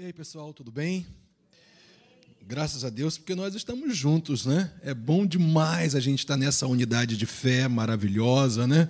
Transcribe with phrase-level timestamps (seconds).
[0.00, 1.06] E aí, pessoal, tudo bem?
[2.46, 4.72] Graças a Deus, porque nós estamos juntos, né?
[4.82, 8.88] É bom demais a gente estar nessa unidade de fé maravilhosa, né?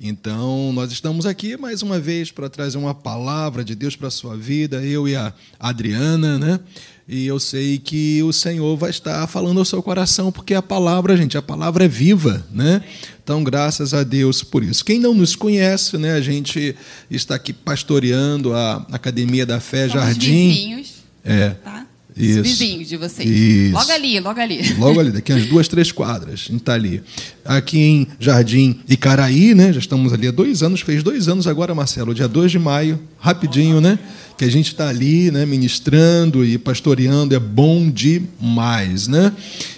[0.00, 4.10] Então, nós estamos aqui mais uma vez para trazer uma palavra de Deus para a
[4.10, 6.60] sua vida, eu e a Adriana, né?
[7.06, 11.16] E eu sei que o Senhor vai estar falando ao seu coração, porque a palavra,
[11.16, 12.82] gente, a palavra é viva, né?
[13.22, 14.84] Então, graças a Deus por isso.
[14.84, 16.12] Quem não nos conhece, né?
[16.14, 16.74] A gente
[17.10, 20.48] está aqui pastoreando a Academia da Fé Somos Jardim.
[20.48, 21.50] vizinhos, É.
[21.50, 21.73] tá?
[22.16, 22.40] Isso.
[22.40, 23.28] Os vizinhos de vocês.
[23.28, 23.72] Isso.
[23.72, 24.74] Logo ali, logo ali.
[24.74, 27.02] Logo ali, daqui umas duas, três quadras, a gente está ali.
[27.44, 29.72] Aqui em Jardim Icaraí, né?
[29.72, 33.00] Já estamos ali há dois anos, fez dois anos agora, Marcelo, dia 2 de maio,
[33.18, 33.98] rapidinho, né?
[34.38, 39.32] Que a gente está ali, né, ministrando e pastoreando, é bom demais, né?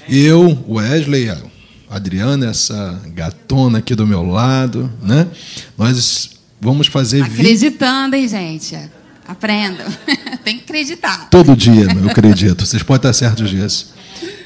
[0.09, 1.39] Eu, Wesley, a
[1.89, 5.27] Adriana, essa gatona aqui do meu lado, né?
[5.77, 8.77] Nós vamos fazer Acreditando, hein, gente?
[9.29, 9.87] Aprendam.
[10.45, 11.29] Tem que acreditar.
[11.31, 12.65] Todo dia, eu acredito.
[12.65, 13.95] Vocês podem estar certos disso.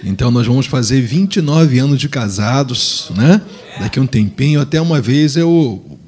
[0.02, 3.40] Então, nós vamos fazer 29 anos de casados, né?
[3.78, 4.60] Daqui a um tempinho.
[4.60, 5.99] Até uma vez eu,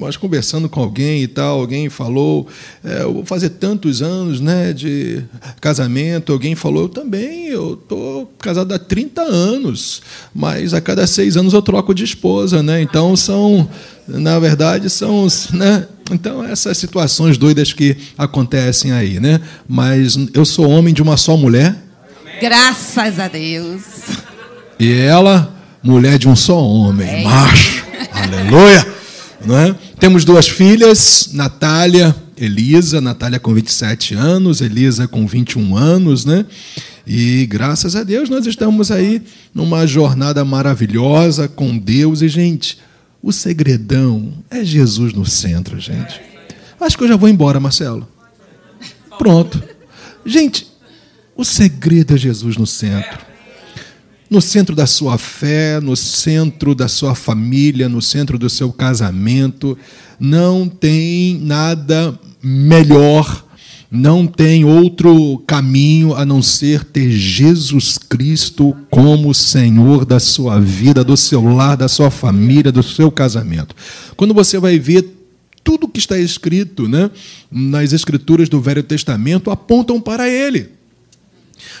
[0.00, 2.46] mas conversando com alguém e tal, alguém falou,
[2.84, 5.22] é, eu vou fazer tantos anos né, de
[5.60, 6.32] casamento.
[6.32, 10.02] Alguém falou, eu também, eu estou casado há 30 anos,
[10.34, 12.80] mas a cada seis anos eu troco de esposa, né?
[12.82, 13.68] Então, são,
[14.06, 15.86] na verdade, são, né?
[16.10, 19.40] Então, essas situações doidas que acontecem aí, né?
[19.68, 21.76] Mas eu sou homem de uma só mulher
[22.40, 23.82] Graças a Deus.
[24.78, 27.84] e ela, mulher de um só homem, É macho.
[28.12, 28.93] Aleluia!
[29.46, 29.74] É?
[29.98, 36.46] Temos duas filhas, Natália, Elisa, Natália com 27 anos, Elisa com 21 anos, né?
[37.06, 39.20] E graças a Deus nós estamos aí
[39.52, 42.78] numa jornada maravilhosa com Deus e gente,
[43.22, 46.20] o segredão é Jesus no centro, gente.
[46.80, 48.08] Acho que eu já vou embora, Marcelo.
[49.18, 49.62] Pronto.
[50.24, 50.66] Gente,
[51.36, 53.33] o segredo é Jesus no centro.
[54.30, 59.76] No centro da sua fé, no centro da sua família, no centro do seu casamento,
[60.18, 63.44] não tem nada melhor,
[63.90, 71.04] não tem outro caminho a não ser ter Jesus Cristo como Senhor da sua vida,
[71.04, 73.76] do seu lar, da sua família, do seu casamento.
[74.16, 75.14] Quando você vai ver
[75.62, 77.10] tudo que está escrito né,
[77.50, 80.73] nas Escrituras do Velho Testamento apontam para Ele.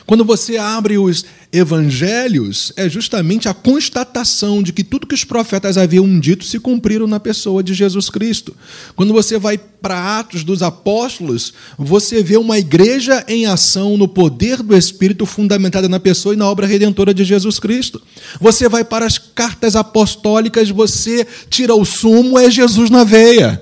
[0.06, 5.78] Quando você abre os evangelhos, é justamente a constatação de que tudo que os profetas
[5.78, 8.54] haviam dito se cumpriram na pessoa de Jesus Cristo.
[8.96, 14.62] Quando você vai para Atos dos Apóstolos, você vê uma igreja em ação no poder
[14.62, 18.00] do Espírito fundamentada na pessoa e na obra redentora de Jesus Cristo.
[18.40, 23.60] Você vai para as cartas apostólicas, você tira o sumo, é Jesus na veia.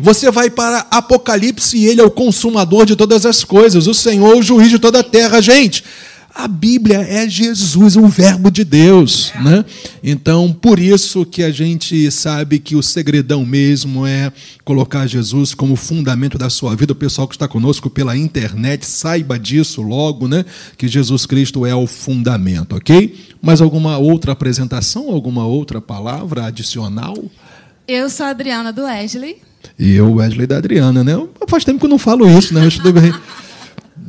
[0.00, 4.36] Você vai para Apocalipse e ele é o consumador de todas as coisas, o Senhor,
[4.36, 5.40] o juiz de toda a terra.
[5.40, 5.63] Gente,
[6.36, 9.32] a Bíblia é Jesus, o Verbo de Deus.
[9.40, 9.64] Né?
[10.02, 14.32] Então, por isso que a gente sabe que o segredão mesmo é
[14.64, 16.92] colocar Jesus como fundamento da sua vida.
[16.92, 20.44] O pessoal que está conosco pela internet, saiba disso logo, né?
[20.76, 23.14] que Jesus Cristo é o fundamento, ok?
[23.40, 27.14] Mais alguma outra apresentação, alguma outra palavra adicional?
[27.86, 29.36] Eu sou a Adriana do Wesley.
[29.78, 31.12] E eu, Wesley da Adriana, né?
[31.48, 32.66] Faz tempo que eu não falo isso, né?
[32.84, 33.14] Eu bem-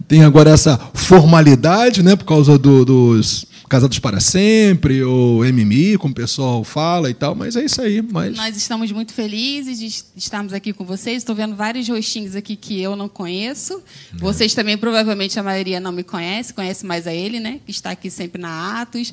[0.07, 2.16] Tem agora essa formalidade, né?
[2.16, 7.33] Por causa do- dos Casados para Sempre, ou MMI, como o pessoal fala e tal,
[7.33, 8.00] mas é isso aí.
[8.00, 11.17] Mas Nós estamos muito felizes de estarmos aqui com vocês.
[11.17, 13.81] Estou vendo vários rostinhos aqui que eu não conheço.
[14.13, 17.59] Vocês também, provavelmente, a maioria não me conhece, conhece mais a ele, né?
[17.66, 19.11] Que está aqui sempre na Atos.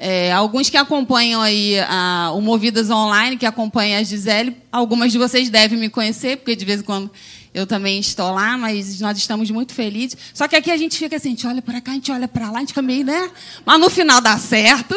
[0.00, 5.18] É, alguns que acompanham aí a- o Movidas Online, que acompanham a Gisele, algumas de
[5.18, 7.10] vocês devem me conhecer, porque de vez em quando
[7.54, 10.16] eu também estou lá, mas nós estamos muito felizes.
[10.34, 12.28] Só que aqui a gente fica assim, a gente olha para cá, a gente olha
[12.28, 13.30] para lá, a gente fica meio, né?
[13.64, 14.94] Mas no final dá certo.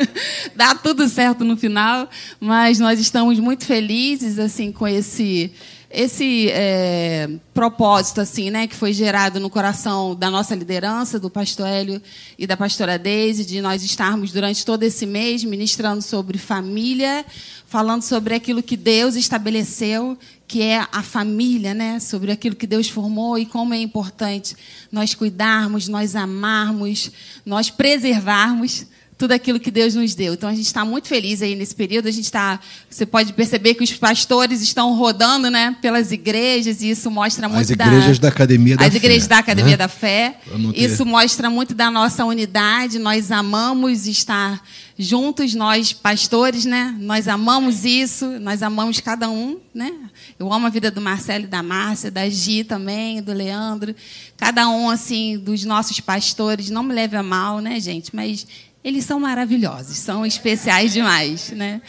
[0.54, 2.08] dá tudo certo no final.
[2.40, 5.52] Mas nós estamos muito felizes assim com esse
[5.90, 11.66] esse é, propósito assim, né, que foi gerado no coração da nossa liderança, do pastor
[11.66, 12.02] Hélio
[12.38, 17.24] e da pastora Deise, de nós estarmos durante todo esse mês ministrando sobre família,
[17.66, 22.88] falando sobre aquilo que Deus estabeleceu, que é a família, né, sobre aquilo que Deus
[22.88, 24.54] formou e como é importante
[24.92, 27.10] nós cuidarmos, nós amarmos,
[27.46, 28.86] nós preservarmos
[29.18, 30.34] tudo aquilo que Deus nos deu.
[30.34, 32.06] Então a gente está muito feliz aí nesse período.
[32.06, 36.90] A gente está, você pode perceber que os pastores estão rodando, né, pelas igrejas e
[36.90, 39.76] isso mostra muito as igrejas da, da academia da as fé, igrejas da academia né?
[39.76, 40.38] da fé.
[40.72, 43.00] Isso mostra muito da nossa unidade.
[43.00, 44.62] Nós amamos estar
[44.96, 46.94] juntos, nós pastores, né?
[47.00, 48.26] Nós amamos isso.
[48.40, 49.92] Nós amamos cada um, né?
[50.38, 53.94] Eu amo a vida do Marcelo e da Márcia, da Gi também, do Leandro.
[54.36, 56.70] Cada um assim dos nossos pastores.
[56.70, 58.14] Não me leve a mal, né, gente?
[58.14, 58.46] Mas
[58.88, 61.80] eles são maravilhosos, são especiais demais, né?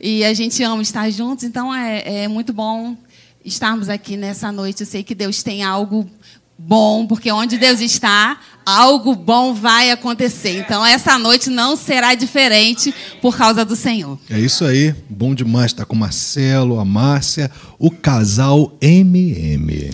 [0.00, 2.96] E a gente ama estar juntos, então é, é muito bom
[3.44, 4.80] estarmos aqui nessa noite.
[4.80, 6.08] Eu sei que Deus tem algo
[6.58, 10.58] bom, porque onde Deus está, algo bom vai acontecer.
[10.58, 14.18] Então essa noite não será diferente por causa do Senhor.
[14.30, 19.90] É isso aí, bom demais estar com o Marcelo, a Márcia, o casal MM.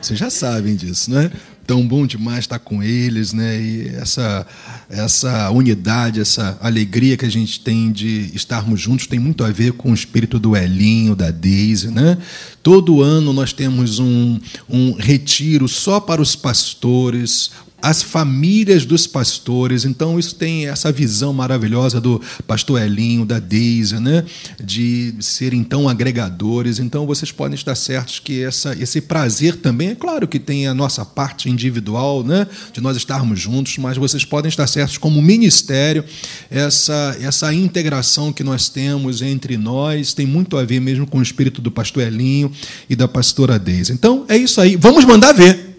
[0.00, 1.30] Vocês já sabem disso, né?
[1.66, 3.60] Tão bom demais estar com eles, né?
[3.60, 4.46] E essa
[4.88, 9.72] essa unidade, essa alegria que a gente tem de estarmos juntos tem muito a ver
[9.72, 12.18] com o espírito do Elinho, da Deise, né?
[12.62, 14.38] Todo ano nós temos um,
[14.68, 17.50] um retiro só para os pastores,
[17.84, 19.84] as famílias dos pastores.
[19.84, 24.24] Então, isso tem essa visão maravilhosa do pastor Elinho, da Deise, né?
[24.58, 26.78] de serem então agregadores.
[26.78, 30.72] Então, vocês podem estar certos que essa, esse prazer também, é claro que tem a
[30.72, 32.46] nossa parte individual, né?
[32.72, 36.02] de nós estarmos juntos, mas vocês podem estar certos, como ministério,
[36.50, 41.22] essa, essa integração que nós temos entre nós tem muito a ver mesmo com o
[41.22, 42.50] espírito do pastor Elinho
[42.88, 43.92] e da pastora Deise.
[43.92, 44.74] Então, é isso aí.
[44.74, 45.73] Vamos mandar ver.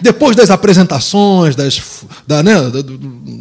[0.00, 1.80] Depois das apresentações, das,
[2.26, 2.54] da, né,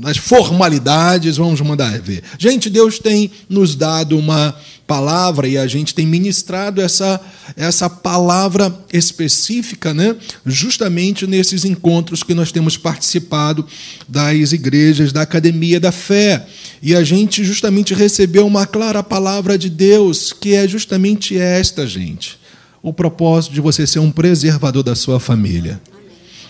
[0.02, 2.24] das formalidades, vamos mandar ver.
[2.38, 4.56] Gente, Deus tem nos dado uma
[4.88, 7.20] palavra e a gente tem ministrado essa,
[7.58, 10.16] essa palavra específica, né,
[10.46, 13.68] justamente nesses encontros que nós temos participado
[14.08, 16.48] das igrejas da Academia da Fé.
[16.82, 22.40] E a gente justamente recebeu uma clara palavra de Deus, que é justamente esta, gente.
[22.82, 25.82] O propósito de você ser um preservador da sua família.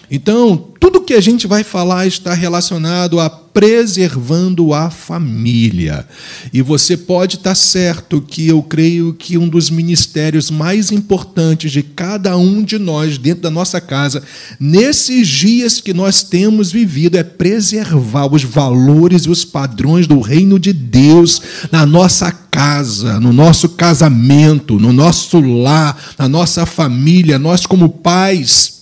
[0.10, 6.08] Então, tudo que a gente vai falar está relacionado a preservando a família.
[6.54, 11.82] E você pode estar certo que eu creio que um dos ministérios mais importantes de
[11.82, 14.22] cada um de nós dentro da nossa casa,
[14.60, 20.60] nesses dias que nós temos vivido, é preservar os valores e os padrões do reino
[20.60, 27.66] de Deus na nossa casa, no nosso casamento, no nosso lar, na nossa família, nós
[27.66, 28.77] como pais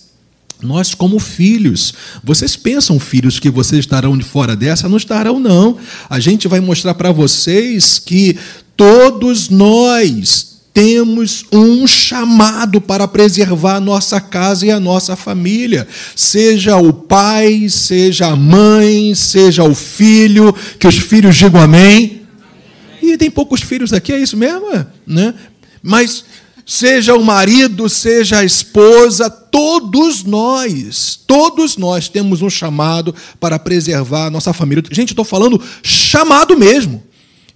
[0.62, 1.92] nós, como filhos,
[2.24, 4.88] vocês pensam, filhos, que vocês estarão de fora dessa?
[4.88, 5.76] Não estarão, não.
[6.08, 8.38] A gente vai mostrar para vocês que
[8.76, 15.88] todos nós temos um chamado para preservar a nossa casa e a nossa família.
[16.14, 22.22] Seja o pai, seja a mãe, seja o filho, que os filhos digam amém.
[23.02, 24.66] E tem poucos filhos aqui, é isso mesmo?
[25.06, 25.32] Né?
[25.82, 26.24] Mas
[26.66, 34.26] seja o marido, seja a esposa, todos nós, todos nós temos um chamado para preservar
[34.26, 34.82] a nossa família.
[34.90, 37.02] Gente, estou falando chamado mesmo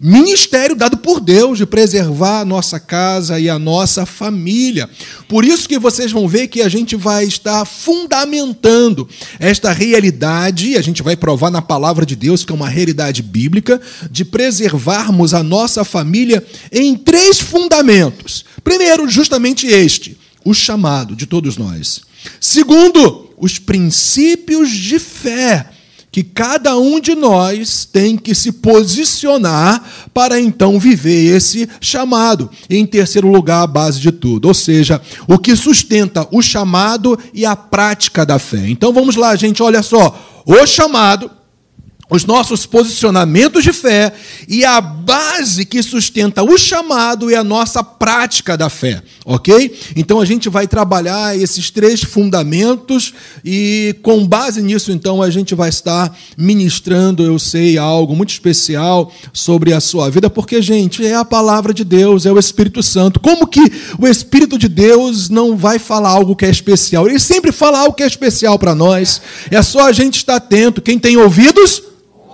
[0.02, 4.88] ministério dado por Deus de preservar a nossa casa e a nossa família.
[5.28, 9.08] Por isso que vocês vão ver que a gente vai estar fundamentando
[9.38, 13.80] esta realidade, a gente vai provar na palavra de Deus que é uma realidade bíblica
[14.10, 18.44] de preservarmos a nossa família em três fundamentos.
[18.64, 22.00] Primeiro, justamente este, o chamado de todos nós.
[22.40, 25.66] Segundo, os princípios de fé
[26.12, 32.50] que cada um de nós tem que se posicionar para então viver esse chamado.
[32.68, 37.46] Em terceiro lugar, a base de tudo, ou seja, o que sustenta o chamado e
[37.46, 38.68] a prática da fé.
[38.68, 40.42] Então vamos lá, gente, olha só.
[40.44, 41.30] O chamado
[42.10, 44.12] os nossos posicionamentos de fé
[44.48, 49.78] e a base que sustenta o chamado e a nossa prática da fé, ok?
[49.96, 53.14] Então a gente vai trabalhar esses três fundamentos
[53.44, 59.12] e com base nisso, então, a gente vai estar ministrando, eu sei, algo muito especial
[59.32, 63.20] sobre a sua vida, porque, gente, é a palavra de Deus, é o Espírito Santo.
[63.20, 63.60] Como que
[63.98, 67.08] o Espírito de Deus não vai falar algo que é especial?
[67.08, 69.20] Ele sempre fala algo que é especial para nós.
[69.50, 70.82] É só a gente estar atento.
[70.82, 71.82] Quem tem ouvidos,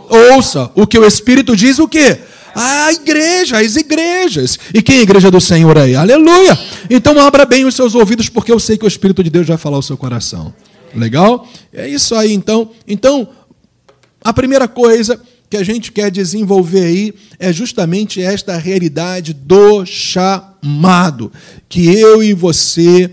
[0.09, 2.19] ouça o que o Espírito diz o quê?
[2.55, 4.59] A igreja, as igrejas.
[4.73, 5.95] E quem é a igreja do Senhor aí?
[5.95, 6.59] Aleluia!
[6.89, 9.59] Então abra bem os seus ouvidos, porque eu sei que o Espírito de Deus vai
[9.59, 10.55] falar o seu coração.
[10.95, 11.47] Legal?
[11.73, 12.71] É isso aí, então.
[12.89, 13.29] Então,
[14.25, 21.31] a primeira coisa que a gente quer desenvolver aí é justamente esta realidade do chamado,
[21.69, 23.11] que eu e você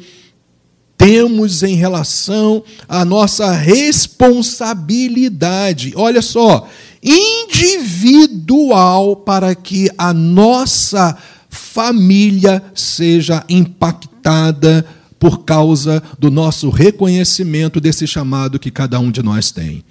[1.04, 5.92] temos em relação à nossa responsabilidade.
[5.98, 6.70] Olha só,
[7.04, 11.18] individual para que a nossa
[11.50, 14.86] família seja impactada
[15.20, 19.84] por causa do nosso reconhecimento desse chamado que cada um de nós tem.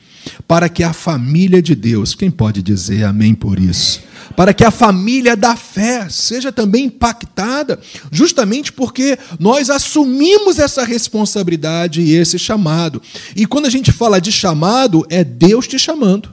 [0.46, 4.02] Para que a família de Deus, quem pode dizer amém por isso?
[4.36, 7.78] Para que a família da fé seja também impactada,
[8.10, 13.02] justamente porque nós assumimos essa responsabilidade e esse chamado.
[13.36, 16.30] E quando a gente fala de chamado, é Deus te chamando.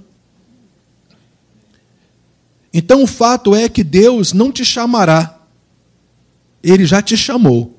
[2.74, 5.40] Então o fato é que Deus não te chamará,
[6.64, 7.79] Ele já te chamou.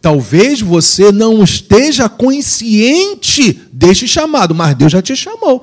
[0.00, 5.62] Talvez você não esteja consciente deste chamado, mas Deus já te chamou.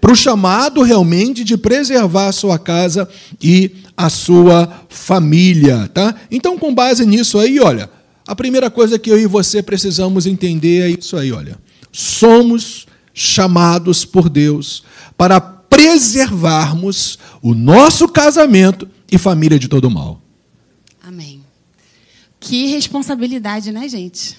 [0.00, 3.08] Para o chamado realmente de preservar a sua casa
[3.40, 5.90] e a sua família.
[5.92, 6.14] Tá?
[6.30, 7.90] Então, com base nisso aí, olha,
[8.26, 11.58] a primeira coisa que eu e você precisamos entender é isso aí, olha.
[11.90, 14.84] Somos chamados por Deus
[15.16, 20.20] para preservarmos o nosso casamento e família de todo mal.
[21.02, 21.41] Amém.
[22.42, 24.36] Que responsabilidade, né, gente?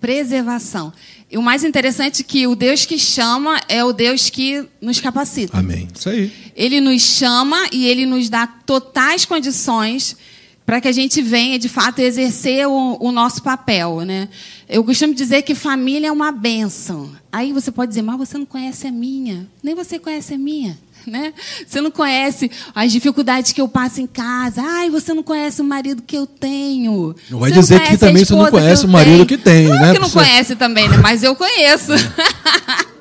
[0.00, 0.90] Preservação.
[1.30, 5.00] E o mais interessante é que o Deus que chama é o Deus que nos
[5.00, 5.58] capacita.
[5.58, 5.86] Amém.
[5.94, 6.32] Isso aí.
[6.56, 10.16] Ele nos chama e ele nos dá totais condições
[10.64, 14.00] para que a gente venha, de fato, exercer o, o, nosso papel.
[14.00, 14.28] Né?
[14.66, 17.10] Eu costumo dizer que família é uma bênção.
[17.30, 19.46] Aí você pode dizer, mas você não conhece a minha.
[19.62, 20.78] Nem você conhece a minha.
[21.10, 21.32] Né?
[21.66, 24.62] Você não conhece as dificuldades que eu passo em casa.
[24.62, 27.14] Ai, você não conhece o marido que eu tenho.
[27.28, 29.92] Não vai dizer que também você não conhece o marido que tem, claro né?
[29.94, 30.98] que não conhece também, né?
[30.98, 31.92] Mas eu conheço.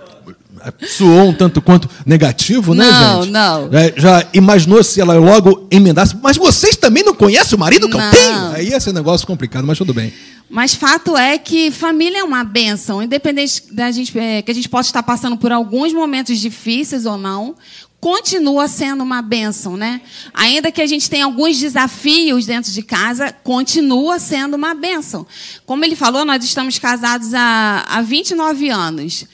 [0.88, 3.32] Soou um tanto quanto negativo, né, não, gente?
[3.32, 3.80] Não, não.
[3.80, 7.98] É, já imaginou se ela logo emendasse, mas vocês também não conhecem o marido que
[7.98, 8.06] não.
[8.06, 8.52] eu tenho?
[8.52, 10.14] Aí ia ser um negócio complicado, mas tudo bem.
[10.50, 14.68] Mas fato é que família é uma benção, independente da gente é, que a gente
[14.68, 17.56] possa estar passando por alguns momentos difíceis ou não,
[18.00, 20.02] continua sendo uma benção, né?
[20.34, 25.28] Ainda que a gente tenha alguns desafios dentro de casa, continua sendo uma benção.
[25.66, 29.26] Como ele falou, nós estamos casados há, há 29 anos.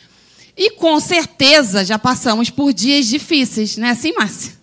[0.58, 4.54] E com certeza já passamos por dias difíceis, não é assim, Márcia?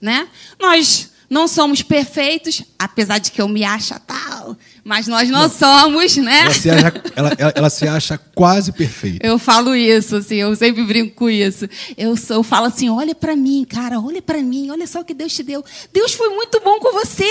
[0.00, 0.28] Né?
[0.58, 5.48] Nós não somos perfeitos, apesar de que eu me acho tal, mas nós não, não.
[5.48, 6.40] somos, né?
[6.40, 9.24] Ela se, acha, ela, ela, ela se, acha, quase perfeita.
[9.24, 11.68] Eu falo isso, assim, eu sempre brinco com isso.
[11.96, 15.04] Eu, sou, eu falo assim, olha para mim, cara, olha para mim, olha só o
[15.04, 15.64] que Deus te deu.
[15.92, 17.30] Deus foi muito bom com você.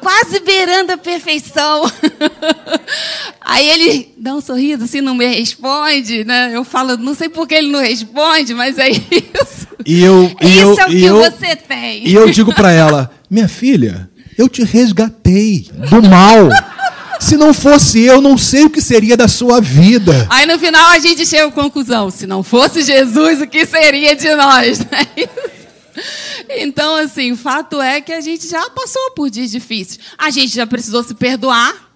[0.00, 1.90] Quase beirando a perfeição.
[3.40, 6.50] Aí ele dá um sorriso assim, não me responde, né?
[6.52, 9.66] Eu falo, não sei por que ele não responde, mas é isso.
[9.84, 12.08] E eu, e isso eu, é o que eu, você tem.
[12.08, 16.48] E eu digo para ela, minha filha, eu te resgatei do mal.
[17.18, 20.26] Se não fosse eu, não sei o que seria da sua vida.
[20.28, 24.14] Aí no final a gente chega à conclusão: se não fosse Jesus, o que seria
[24.14, 24.80] de nós?
[24.80, 25.06] Né?
[26.48, 29.98] Então, assim, fato é que a gente já passou por dias difíceis.
[30.16, 31.86] A gente já precisou se perdoar.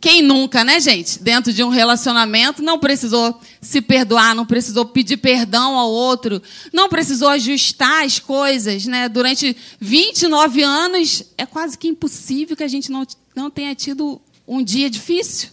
[0.00, 1.18] Quem nunca, né, gente?
[1.22, 6.42] Dentro de um relacionamento, não precisou se perdoar, não precisou pedir perdão ao outro,
[6.74, 9.08] não precisou ajustar as coisas, né?
[9.08, 14.62] Durante 29 anos, é quase que impossível que a gente não, não tenha tido um
[14.62, 15.48] dia difícil,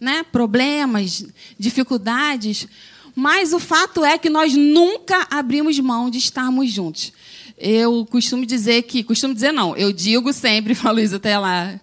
[0.00, 0.24] né?
[0.24, 1.24] Problemas,
[1.56, 2.66] dificuldades.
[3.14, 7.12] Mas o fato é que nós nunca abrimos mão de estarmos juntos.
[7.56, 11.78] Eu costumo dizer que, costumo dizer não, eu digo sempre, falo isso até lá,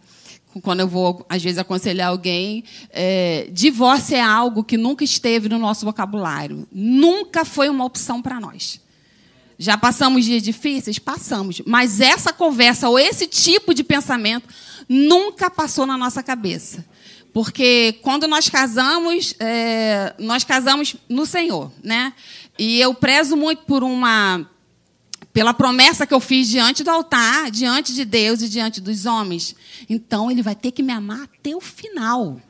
[0.62, 5.58] quando eu vou, às vezes, aconselhar alguém, é, divórcio é algo que nunca esteve no
[5.58, 6.68] nosso vocabulário.
[6.72, 8.82] Nunca foi uma opção para nós.
[9.58, 11.00] Já passamos dias difíceis?
[11.00, 11.62] Passamos.
[11.66, 14.50] Mas essa conversa ou esse tipo de pensamento
[14.90, 16.84] nunca passou na nossa cabeça.
[17.34, 21.72] Porque quando nós casamos, é, nós casamos no Senhor.
[21.84, 22.14] Né?
[22.60, 24.48] E eu prezo muito por uma
[25.34, 29.56] pela promessa que eu fiz diante do altar, diante de Deus e diante dos homens.
[29.90, 32.42] Então ele vai ter que me amar até o final.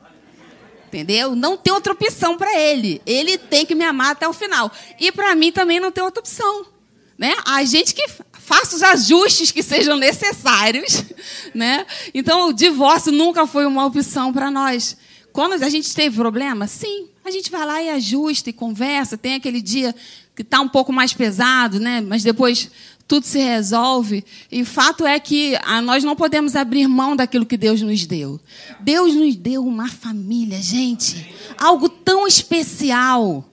[0.88, 1.34] Entendeu?
[1.34, 3.00] Não tem outra opção para ele.
[3.06, 4.70] Ele tem que me amar até o final.
[5.00, 6.66] E para mim também não tem outra opção.
[7.16, 7.34] Né?
[7.46, 8.06] A gente que
[8.44, 11.04] faça os ajustes que sejam necessários.
[11.54, 11.84] Né?
[12.14, 14.96] Então, o divórcio nunca foi uma opção para nós.
[15.32, 19.18] Quando a gente teve problema, sim, a gente vai lá e ajusta e conversa.
[19.18, 19.94] Tem aquele dia
[20.34, 22.00] que está um pouco mais pesado, né?
[22.00, 22.70] mas depois
[23.06, 24.24] tudo se resolve.
[24.50, 28.06] E o fato é que ah, nós não podemos abrir mão daquilo que Deus nos
[28.06, 28.40] deu.
[28.80, 31.34] Deus nos deu uma família, gente.
[31.58, 33.44] Algo tão especial.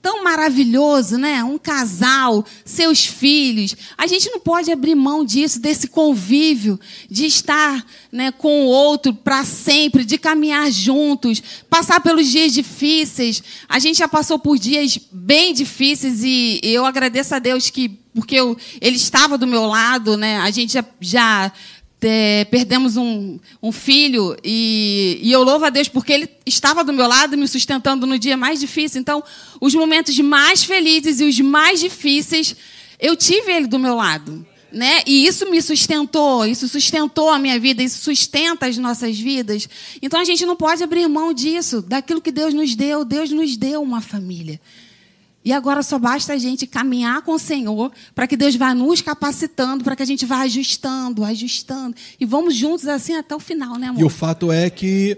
[0.00, 1.42] Tão maravilhoso, né?
[1.42, 3.74] Um casal, seus filhos.
[3.96, 6.78] A gente não pode abrir mão disso, desse convívio,
[7.10, 13.42] de estar né, com o outro para sempre, de caminhar juntos, passar pelos dias difíceis.
[13.68, 18.36] A gente já passou por dias bem difíceis e eu agradeço a Deus que, porque
[18.36, 20.38] eu, ele estava do meu lado, né?
[20.38, 21.52] A gente já, já
[22.00, 26.92] é, perdemos um, um filho e, e, eu louvo a Deus porque ele estava do
[26.92, 29.00] meu lado me sustentando no dia mais difícil.
[29.00, 29.22] Então,
[29.60, 32.54] os momentos mais felizes e os mais difíceis,
[33.00, 34.46] eu tive ele do meu lado.
[34.70, 35.02] Né?
[35.06, 39.66] E isso me sustentou, isso sustentou a minha vida, isso sustenta as nossas vidas.
[40.02, 43.04] Então a gente não pode abrir mão disso, daquilo que Deus nos deu.
[43.04, 44.60] Deus nos deu uma família.
[45.48, 49.00] E agora só basta a gente caminhar com o Senhor para que Deus vá nos
[49.00, 51.96] capacitando, para que a gente vá ajustando, ajustando.
[52.20, 53.98] E vamos juntos assim até o final, né, amor?
[53.98, 55.16] E o fato é que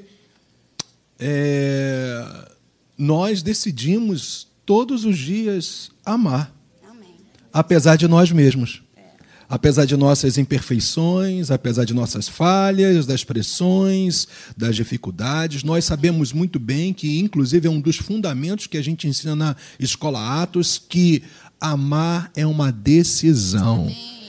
[1.19, 2.49] é,
[2.97, 6.55] nós decidimos todos os dias amar.
[6.89, 7.17] Amém.
[7.53, 8.85] Apesar de nós mesmos
[9.51, 16.61] apesar de nossas imperfeições, apesar de nossas falhas, das pressões, das dificuldades, nós sabemos muito
[16.61, 21.25] bem que, inclusive, é um dos fundamentos que a gente ensina na escola Atos, que
[21.61, 23.83] amar é uma decisão.
[23.83, 24.21] Amém.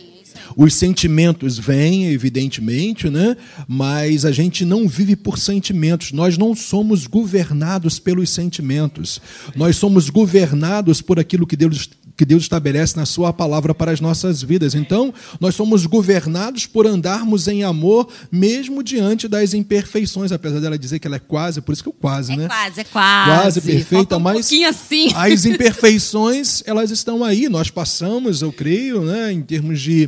[0.55, 3.37] Os sentimentos vêm, evidentemente, né?
[3.67, 6.11] mas a gente não vive por sentimentos.
[6.11, 9.21] Nós não somos governados pelos sentimentos.
[9.55, 11.89] Nós somos governados por aquilo que Deus
[12.21, 14.75] que Deus estabelece na Sua palavra para as nossas vidas.
[14.75, 20.99] Então, nós somos governados por andarmos em amor, mesmo diante das imperfeições, apesar dela dizer
[20.99, 22.47] que ela é quase, por isso que eu quase, é né?
[22.47, 23.31] Quase, é quase.
[23.31, 25.11] Quase perfeita, um mas assim.
[25.15, 27.49] as imperfeições, elas estão aí.
[27.49, 30.07] Nós passamos, eu creio, né, em termos de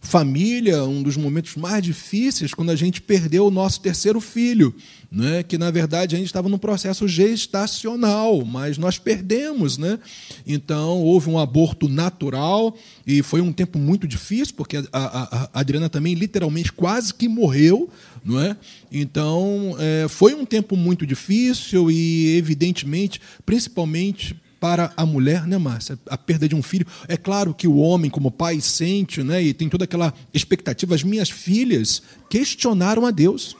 [0.00, 4.74] família, um dos momentos mais difíceis, quando a gente perdeu o nosso terceiro filho,
[5.10, 5.42] né?
[5.42, 9.76] que na verdade a gente estava num processo gestacional, mas nós perdemos.
[9.76, 9.98] Né?
[10.46, 12.76] Então houve um aborto natural
[13.06, 17.28] e foi um tempo muito difícil, porque a, a, a Adriana também literalmente quase que
[17.28, 17.90] morreu.
[18.24, 18.56] Não é?
[18.90, 25.98] Então é, foi um tempo muito difícil e, evidentemente, principalmente para a mulher, né, Márcia?
[26.08, 26.86] A perda de um filho.
[27.06, 29.42] É claro que o homem, como pai, sente, né?
[29.42, 30.94] E tem toda aquela expectativa.
[30.94, 33.56] As minhas filhas questionaram a Deus.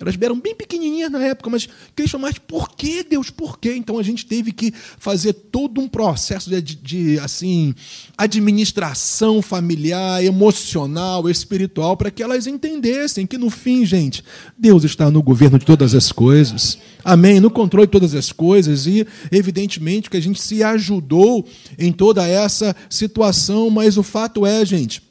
[0.00, 3.28] Elas eram bem pequenininhas na época, mas questionaram, mas por que Deus?
[3.28, 3.74] Por quê?
[3.76, 7.74] Então a gente teve que fazer todo um processo de, de assim
[8.16, 14.24] administração familiar, emocional, espiritual, para que elas entendessem que no fim, gente,
[14.56, 16.78] Deus está no governo de todas as coisas.
[17.04, 17.38] Amém?
[17.38, 21.46] No controle de todas as coisas e evidentemente que a gente se ajudou
[21.78, 25.02] em toda essa situação, mas o fato é, gente,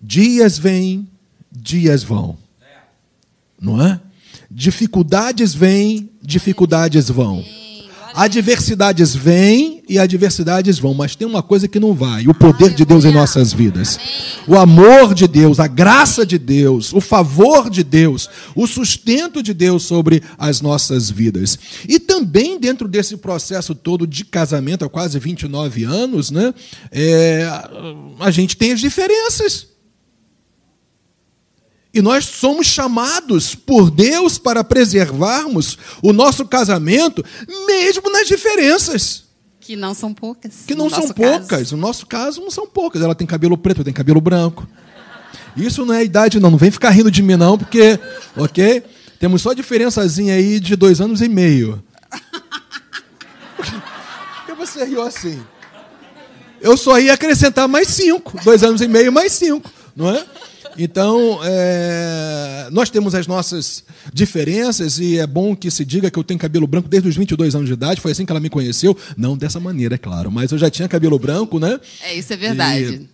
[0.00, 1.08] dias vêm,
[1.50, 2.38] dias vão
[3.60, 4.00] não é?
[4.50, 7.44] Dificuldades vêm, dificuldades vão.
[8.14, 12.84] Adversidades vêm e adversidades vão, mas tem uma coisa que não vai: o poder de
[12.84, 13.96] Deus em nossas vidas.
[14.46, 19.54] O amor de Deus, a graça de Deus, o favor de Deus, o sustento de
[19.54, 21.58] Deus sobre as nossas vidas.
[21.88, 26.52] E também dentro desse processo todo de casamento há quase 29 anos, né,
[26.90, 27.46] é,
[28.18, 29.77] a gente tem as diferenças.
[31.92, 37.24] E nós somos chamados por Deus para preservarmos o nosso casamento,
[37.66, 39.24] mesmo nas diferenças.
[39.60, 40.64] Que não são poucas.
[40.66, 41.46] Que não são poucas.
[41.46, 41.76] Caso.
[41.76, 43.02] No nosso caso, não são poucas.
[43.02, 44.66] Ela tem cabelo preto, eu tenho cabelo branco.
[45.56, 46.50] Isso não é idade, não.
[46.50, 47.98] Não vem ficar rindo de mim, não, porque,
[48.36, 48.82] ok?
[49.18, 51.82] Temos só diferençazinha aí de dois anos e meio.
[53.56, 53.66] Por
[54.46, 55.42] que você riu assim?
[56.60, 58.38] Eu só ia acrescentar mais cinco.
[58.44, 60.24] Dois anos e meio mais cinco, não é?
[60.78, 66.22] Então, é, nós temos as nossas diferenças e é bom que se diga que eu
[66.22, 68.00] tenho cabelo branco desde os 22 anos de idade.
[68.00, 68.96] Foi assim que ela me conheceu.
[69.16, 71.80] Não dessa maneira, é claro, mas eu já tinha cabelo branco, né?
[72.02, 73.08] É, isso é verdade.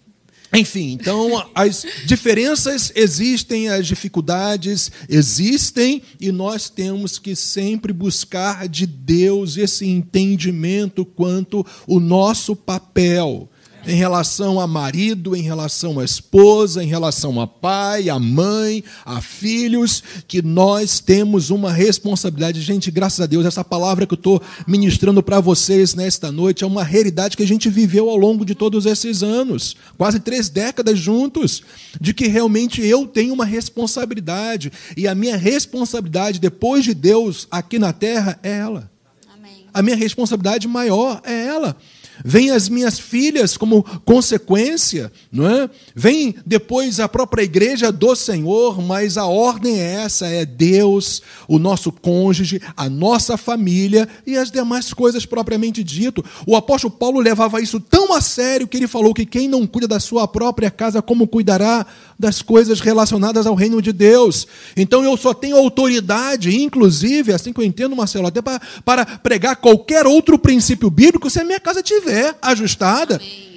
[0.52, 8.68] E, enfim, então as diferenças existem, as dificuldades existem e nós temos que sempre buscar
[8.68, 13.48] de Deus esse entendimento quanto o nosso papel
[13.86, 19.20] em relação a marido, em relação a esposa, em relação a pai, a mãe, a
[19.20, 22.60] filhos, que nós temos uma responsabilidade.
[22.62, 26.66] Gente, graças a Deus, essa palavra que eu estou ministrando para vocês nesta noite é
[26.66, 30.98] uma realidade que a gente viveu ao longo de todos esses anos, quase três décadas
[30.98, 31.62] juntos,
[32.00, 37.78] de que realmente eu tenho uma responsabilidade, e a minha responsabilidade depois de Deus aqui
[37.78, 38.90] na terra é ela.
[39.34, 39.66] Amém.
[39.72, 41.76] A minha responsabilidade maior é ela.
[42.22, 45.70] Vem as minhas filhas como consequência, não é?
[45.94, 51.58] Vem depois a própria igreja do Senhor, mas a ordem é essa: é Deus, o
[51.58, 56.24] nosso cônjuge, a nossa família e as demais coisas propriamente dito.
[56.46, 59.88] O apóstolo Paulo levava isso tão a sério que ele falou que quem não cuida
[59.88, 61.86] da sua própria casa, como cuidará
[62.18, 64.46] das coisas relacionadas ao reino de Deus?
[64.76, 68.40] Então eu só tenho autoridade, inclusive, assim que eu entendo, Marcelo, até
[68.84, 73.16] para, pregar qualquer outro princípio bíblico se a minha casa tiver ajustada.
[73.16, 73.53] Amém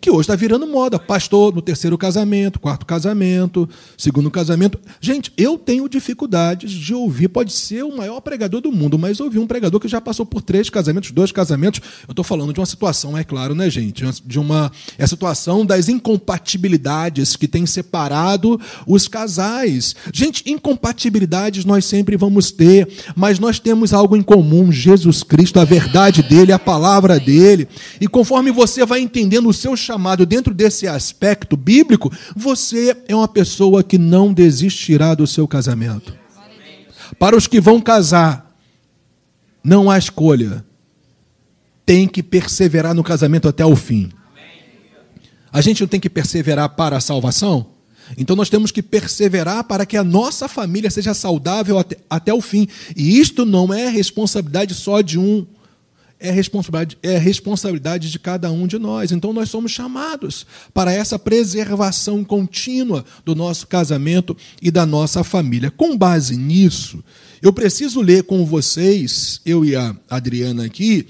[0.00, 0.98] que hoje está virando moda.
[0.98, 4.78] Pastor no terceiro casamento, quarto casamento, segundo casamento.
[5.00, 7.28] Gente, eu tenho dificuldades de ouvir.
[7.28, 10.40] Pode ser o maior pregador do mundo, mas ouvir um pregador que já passou por
[10.40, 11.80] três casamentos, dois casamentos.
[12.08, 14.04] Eu estou falando de uma situação, é claro, né, gente?
[14.24, 19.94] De uma é a situação das incompatibilidades que tem separado os casais.
[20.12, 25.64] Gente, incompatibilidades nós sempre vamos ter, mas nós temos algo em comum: Jesus Cristo, a
[25.64, 27.68] verdade dele, a palavra dele.
[28.00, 29.76] E conforme você vai entendendo o seu
[30.26, 36.14] dentro desse aspecto bíblico, você é uma pessoa que não desistirá do seu casamento.
[37.18, 38.54] Para os que vão casar,
[39.62, 40.64] não há escolha.
[41.84, 44.10] Tem que perseverar no casamento até o fim.
[45.52, 47.66] A gente não tem que perseverar para a salvação?
[48.16, 52.40] Então nós temos que perseverar para que a nossa família seja saudável até, até o
[52.40, 52.68] fim.
[52.96, 55.46] E isto não é responsabilidade só de um
[56.20, 59.10] é responsabilidade, é responsabilidade de cada um de nós.
[59.10, 65.70] Então nós somos chamados para essa preservação contínua do nosso casamento e da nossa família.
[65.70, 67.02] Com base nisso,
[67.40, 71.06] eu preciso ler com vocês, eu e a Adriana aqui,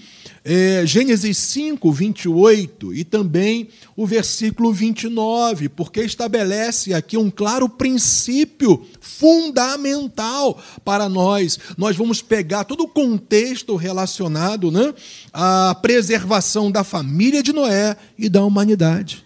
[0.53, 8.85] é, Gênesis 5, 28 e também o versículo 29, porque estabelece aqui um claro princípio
[9.01, 11.57] fundamental para nós.
[11.79, 14.93] Nós vamos pegar todo o contexto relacionado né,
[15.33, 19.25] à preservação da família de Noé e da humanidade,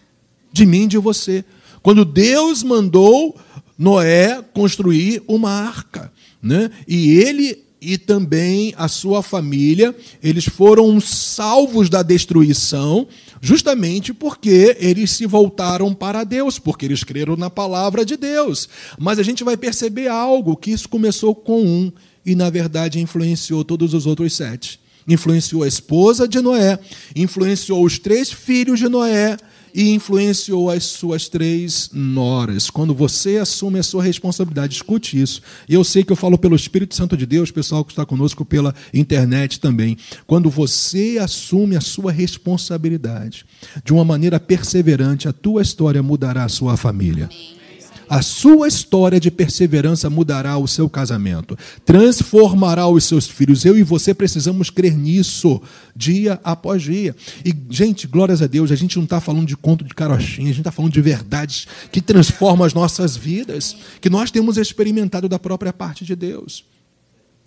[0.52, 1.42] de mim e de você.
[1.82, 3.34] Quando Deus mandou
[3.78, 6.12] Noé construir uma arca.
[6.42, 6.70] Né?
[6.86, 13.06] E ele e também a sua família, eles foram salvos da destruição,
[13.42, 18.68] justamente porque eles se voltaram para Deus, porque eles creram na palavra de Deus.
[18.98, 21.92] Mas a gente vai perceber algo que isso começou com um
[22.24, 24.80] e na verdade influenciou todos os outros sete.
[25.06, 26.78] Influenciou a esposa de Noé,
[27.14, 29.36] influenciou os três filhos de Noé,
[29.74, 32.70] e influenciou as suas três noras.
[32.70, 35.42] Quando você assume a sua responsabilidade, escute isso.
[35.68, 38.72] Eu sei que eu falo pelo Espírito Santo de Deus, pessoal que está conosco pela
[38.92, 39.96] internet também.
[40.26, 43.44] Quando você assume a sua responsabilidade
[43.84, 47.28] de uma maneira perseverante, a tua história mudará a sua família.
[47.32, 47.63] Amém.
[48.08, 53.64] A sua história de perseverança mudará o seu casamento, transformará os seus filhos.
[53.64, 55.60] Eu e você precisamos crer nisso
[55.94, 57.14] dia após dia.
[57.44, 60.52] E, gente, glórias a Deus, a gente não está falando de conto de carochinha, a
[60.52, 65.38] gente está falando de verdades que transformam as nossas vidas, que nós temos experimentado da
[65.38, 66.64] própria parte de Deus.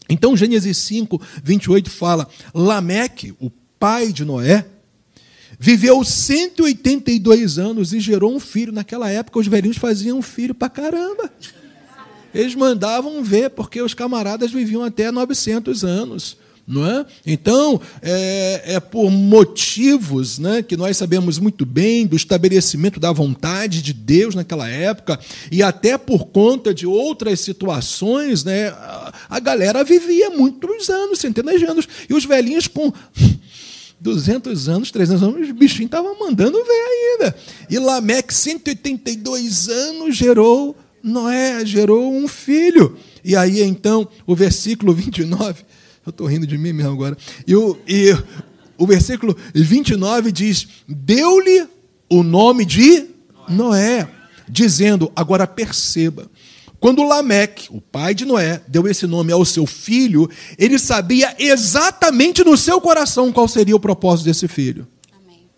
[0.10, 4.66] Então, Gênesis 5, 28 fala: Lameque, o pai de Noé,
[5.60, 8.72] Viveu 182 anos e gerou um filho.
[8.72, 11.32] Naquela época, os velhinhos faziam um filho para caramba.
[12.34, 16.38] Eles mandavam ver, porque os camaradas viviam até 900 anos.
[16.68, 17.06] Não é?
[17.26, 23.82] Então, é, é, por motivos né, que nós sabemos muito bem do estabelecimento da vontade
[23.82, 25.18] de Deus naquela época,
[25.50, 28.68] e até por conta de outras situações, né,
[29.30, 32.92] a galera vivia muitos anos, centenas de anos, e os velhinhos com
[34.00, 37.36] 200 anos, 300 anos, os bichinhos estavam mandando ver ainda.
[37.70, 42.98] E Lameque, 182 anos, gerou Noé, gerou um filho.
[43.24, 45.64] E aí, então, o versículo 29,
[46.06, 48.16] eu estou rindo de mim mesmo agora, e o, e
[48.78, 51.68] o versículo 29 diz: Deu-lhe
[52.10, 53.06] o nome de
[53.50, 54.08] Noé,
[54.48, 56.30] dizendo, agora perceba,
[56.80, 62.44] quando Lameque, o pai de Noé, deu esse nome ao seu filho, ele sabia exatamente
[62.44, 64.88] no seu coração qual seria o propósito desse filho.
[65.12, 65.50] Amém.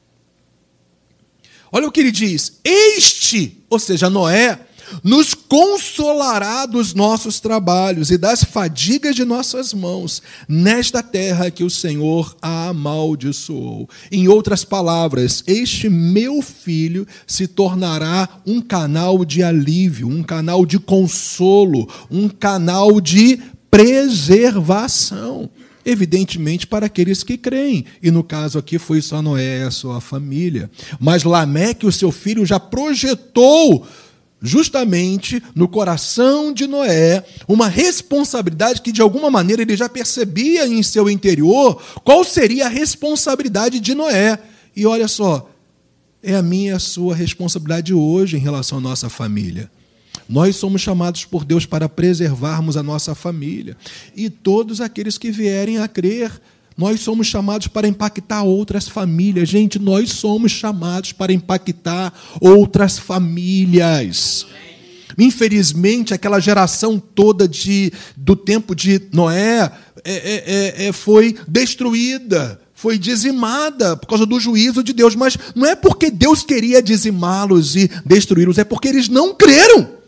[1.71, 4.59] Olha o que ele diz: Este, ou seja, Noé,
[5.03, 11.69] nos consolará dos nossos trabalhos e das fadigas de nossas mãos, nesta terra que o
[11.69, 13.89] Senhor amaldiçoou.
[14.11, 20.79] Em outras palavras, este meu filho se tornará um canal de alívio, um canal de
[20.79, 25.49] consolo, um canal de preservação.
[25.85, 27.85] Evidentemente para aqueles que creem.
[28.03, 30.69] E no caso aqui foi só Noé e a sua família.
[30.99, 33.87] Mas Lameque, o seu filho, já projetou
[34.41, 40.81] justamente no coração de Noé uma responsabilidade que de alguma maneira ele já percebia em
[40.81, 44.39] seu interior qual seria a responsabilidade de Noé.
[44.75, 45.49] E olha só,
[46.21, 49.69] é a minha e a sua responsabilidade hoje em relação à nossa família.
[50.27, 53.75] Nós somos chamados por Deus para preservarmos a nossa família.
[54.15, 56.39] E todos aqueles que vierem a crer,
[56.79, 59.49] nós somos chamados para impactar outras famílias.
[59.49, 64.47] Gente, nós somos chamados para impactar outras famílias.
[65.17, 69.69] Infelizmente, aquela geração toda de, do tempo de Noé
[70.05, 70.43] é, é,
[70.85, 75.75] é, é foi destruída foi dizimada por causa do juízo de Deus, mas não é
[75.75, 79.98] porque Deus queria dizimá-los e destruí-los, é porque eles não creram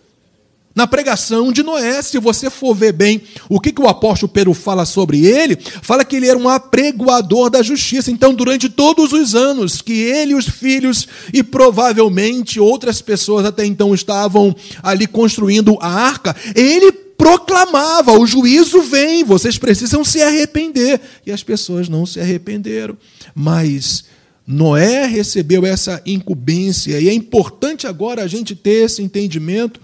[0.75, 2.01] na pregação de Noé.
[2.01, 6.05] Se você for ver bem o que, que o apóstolo Pedro fala sobre ele, fala
[6.05, 8.11] que ele era um apregoador da justiça.
[8.11, 13.93] Então, durante todos os anos que ele os filhos, e provavelmente outras pessoas até então
[13.93, 20.99] estavam ali construindo a arca, ele proclamava: o juízo vem, vocês precisam se arrepender.
[21.25, 22.97] E as pessoas não se arrependeram.
[23.35, 24.05] Mas
[24.45, 29.79] Noé recebeu essa incumbência, e é importante agora a gente ter esse entendimento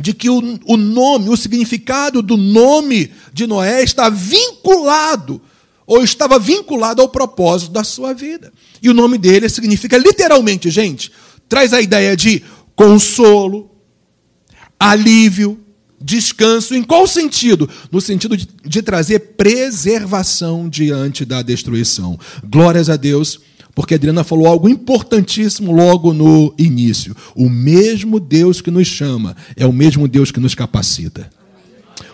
[0.00, 5.40] de que o, o nome, o significado do nome de Noé está vinculado,
[5.86, 8.52] ou estava vinculado ao propósito da sua vida.
[8.82, 11.12] E o nome dele significa literalmente, gente,
[11.48, 12.42] traz a ideia de
[12.74, 13.70] consolo,
[14.80, 15.60] alívio,
[16.00, 16.74] descanso.
[16.74, 17.68] Em qual sentido?
[17.90, 22.18] No sentido de, de trazer preservação diante da destruição.
[22.44, 23.40] Glórias a Deus
[23.74, 27.16] porque a Adriana falou algo importantíssimo logo no início.
[27.34, 31.28] O mesmo Deus que nos chama é o mesmo Deus que nos capacita.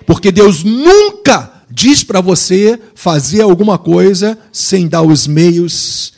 [0.06, 6.14] Porque Deus nunca diz para você fazer alguma coisa sem dar os meios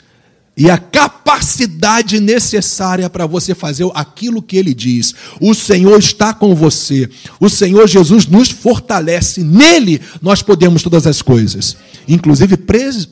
[0.56, 5.14] e a capacidade necessária para você fazer aquilo que ele diz.
[5.40, 7.08] O Senhor está com você.
[7.40, 9.42] O Senhor Jesus nos fortalece.
[9.42, 12.58] Nele nós podemos todas as coisas, inclusive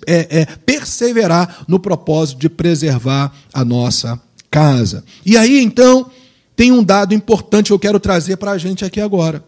[0.06, 5.02] é, é, perseverar no propósito de preservar a nossa casa.
[5.24, 6.10] E aí então
[6.54, 9.42] tem um dado importante que eu quero trazer para a gente aqui agora.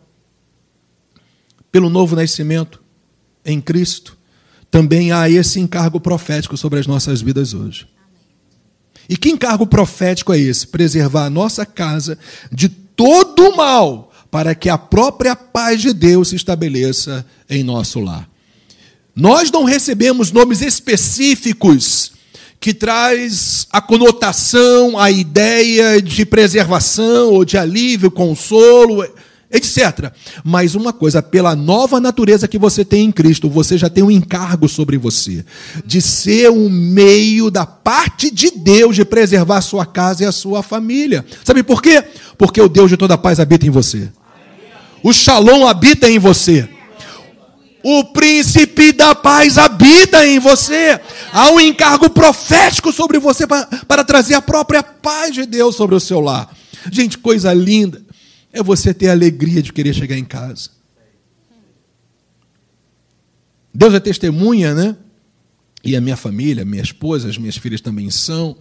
[1.70, 2.80] Pelo novo nascimento
[3.44, 4.16] em Cristo
[4.72, 7.86] também há esse encargo profético sobre as nossas vidas hoje.
[9.06, 10.66] E que encargo profético é esse?
[10.66, 12.18] Preservar a nossa casa
[12.50, 18.00] de todo o mal, para que a própria paz de Deus se estabeleça em nosso
[18.00, 18.26] lar.
[19.14, 22.12] Nós não recebemos nomes específicos
[22.58, 29.06] que traz a conotação, a ideia de preservação ou de alívio, consolo
[29.52, 30.10] etc.
[30.42, 34.10] Mas uma coisa, pela nova natureza que você tem em Cristo, você já tem um
[34.10, 35.44] encargo sobre você
[35.84, 40.32] de ser um meio da parte de Deus de preservar a sua casa e a
[40.32, 41.24] sua família.
[41.44, 42.02] Sabe por quê?
[42.38, 44.10] Porque o Deus de toda paz habita em você.
[45.02, 46.68] O Shalom habita em você.
[47.84, 51.00] O príncipe da paz habita em você.
[51.32, 55.96] Há um encargo profético sobre você para, para trazer a própria paz de Deus sobre
[55.96, 56.48] o seu lar.
[56.90, 58.00] Gente, coisa linda
[58.52, 60.70] é você ter a alegria de querer chegar em casa.
[63.74, 64.96] Deus é testemunha, né?
[65.82, 68.56] E a minha família, minha esposa, as minhas filhas também são,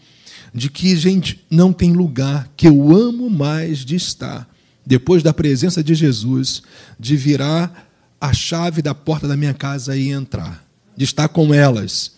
[0.54, 4.50] de que, gente, não tem lugar que eu amo mais de estar,
[4.86, 6.64] depois da presença de Jesus,
[7.00, 12.14] de virar a chave da porta da minha casa e entrar, de estar com elas,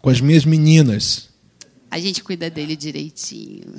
[0.00, 1.28] com as minhas meninas.
[1.90, 3.74] A gente cuida dele direitinho.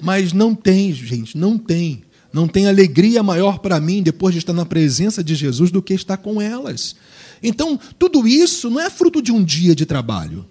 [0.00, 2.03] Mas não tem, gente, não tem.
[2.34, 5.94] Não tem alegria maior para mim depois de estar na presença de Jesus do que
[5.94, 6.96] estar com elas.
[7.40, 10.44] Então, tudo isso não é fruto de um dia de trabalho.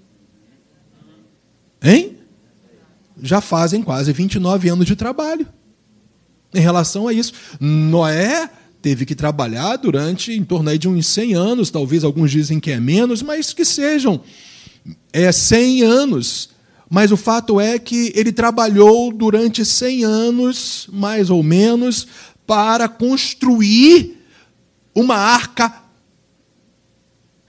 [1.84, 2.20] Hein?
[3.22, 5.46] Já fazem quase 29 anos de trabalho
[6.54, 7.34] em relação a isso.
[7.60, 8.50] Noé
[8.82, 12.80] teve que trabalhar durante em torno de uns 100 anos, talvez alguns dizem que é
[12.80, 14.22] menos, mas que sejam
[15.12, 16.50] é 100 anos
[16.94, 22.08] mas o fato é que ele trabalhou durante 100 anos, mais ou menos,
[22.46, 24.24] para construir
[24.94, 25.74] uma arca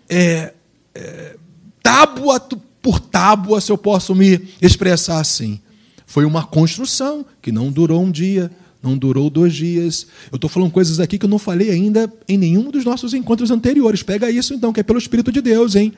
[0.08, 0.54] é,
[0.94, 1.36] é,
[1.82, 2.40] tábua
[2.80, 5.60] por tábua, se eu posso me expressar assim.
[6.06, 8.50] Foi uma construção que não durou um dia,
[8.82, 10.06] não durou dois dias.
[10.32, 13.50] Eu estou falando coisas aqui que eu não falei ainda em nenhum dos nossos encontros
[13.50, 14.02] anteriores.
[14.02, 15.92] Pega isso então, que é pelo Espírito de Deus, hein?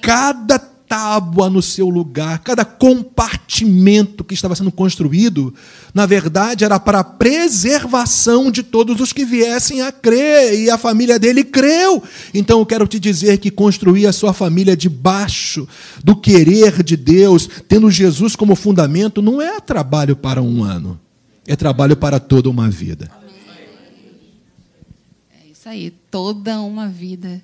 [0.00, 5.54] Cada tábua no seu lugar, cada compartimento que estava sendo construído,
[5.94, 10.76] na verdade, era para a preservação de todos os que viessem a crer, e a
[10.76, 12.02] família dele creu.
[12.34, 15.66] Então eu quero te dizer que construir a sua família debaixo
[16.04, 21.00] do querer de Deus, tendo Jesus como fundamento, não é trabalho para um ano,
[21.46, 23.21] é trabalho para toda uma vida.
[25.62, 27.40] Isso aí, toda uma vida.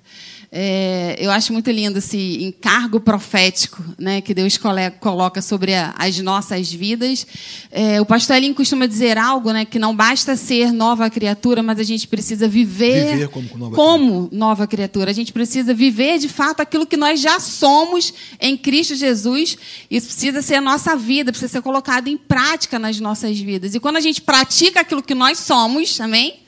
[0.50, 4.58] É, eu acho muito lindo esse encargo profético né, que Deus
[4.98, 7.24] coloca sobre a, as nossas vidas.
[7.70, 11.78] É, o pastor Elinho costuma dizer algo, né, que não basta ser nova criatura, mas
[11.78, 14.36] a gente precisa viver, viver como, nova, como criatura.
[14.36, 15.10] nova criatura.
[15.12, 19.56] A gente precisa viver de fato aquilo que nós já somos em Cristo Jesus.
[19.88, 23.76] Isso precisa ser a nossa vida, precisa ser colocado em prática nas nossas vidas.
[23.76, 26.47] E quando a gente pratica aquilo que nós somos, amém?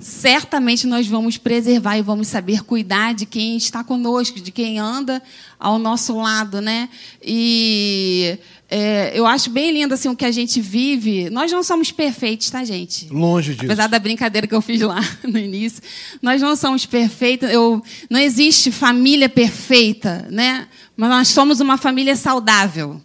[0.00, 5.22] Certamente nós vamos preservar e vamos saber cuidar de quem está conosco, de quem anda
[5.58, 6.88] ao nosso lado, né?
[7.22, 8.38] E
[8.70, 11.28] é, eu acho bem lindo assim o que a gente vive.
[11.28, 13.08] Nós não somos perfeitos, tá, gente?
[13.12, 13.66] Longe disso.
[13.66, 15.82] Apesar da brincadeira que eu fiz lá no início,
[16.22, 17.50] nós não somos perfeitos.
[17.50, 20.66] Eu, não existe família perfeita, né?
[20.96, 23.00] Mas nós somos uma família saudável.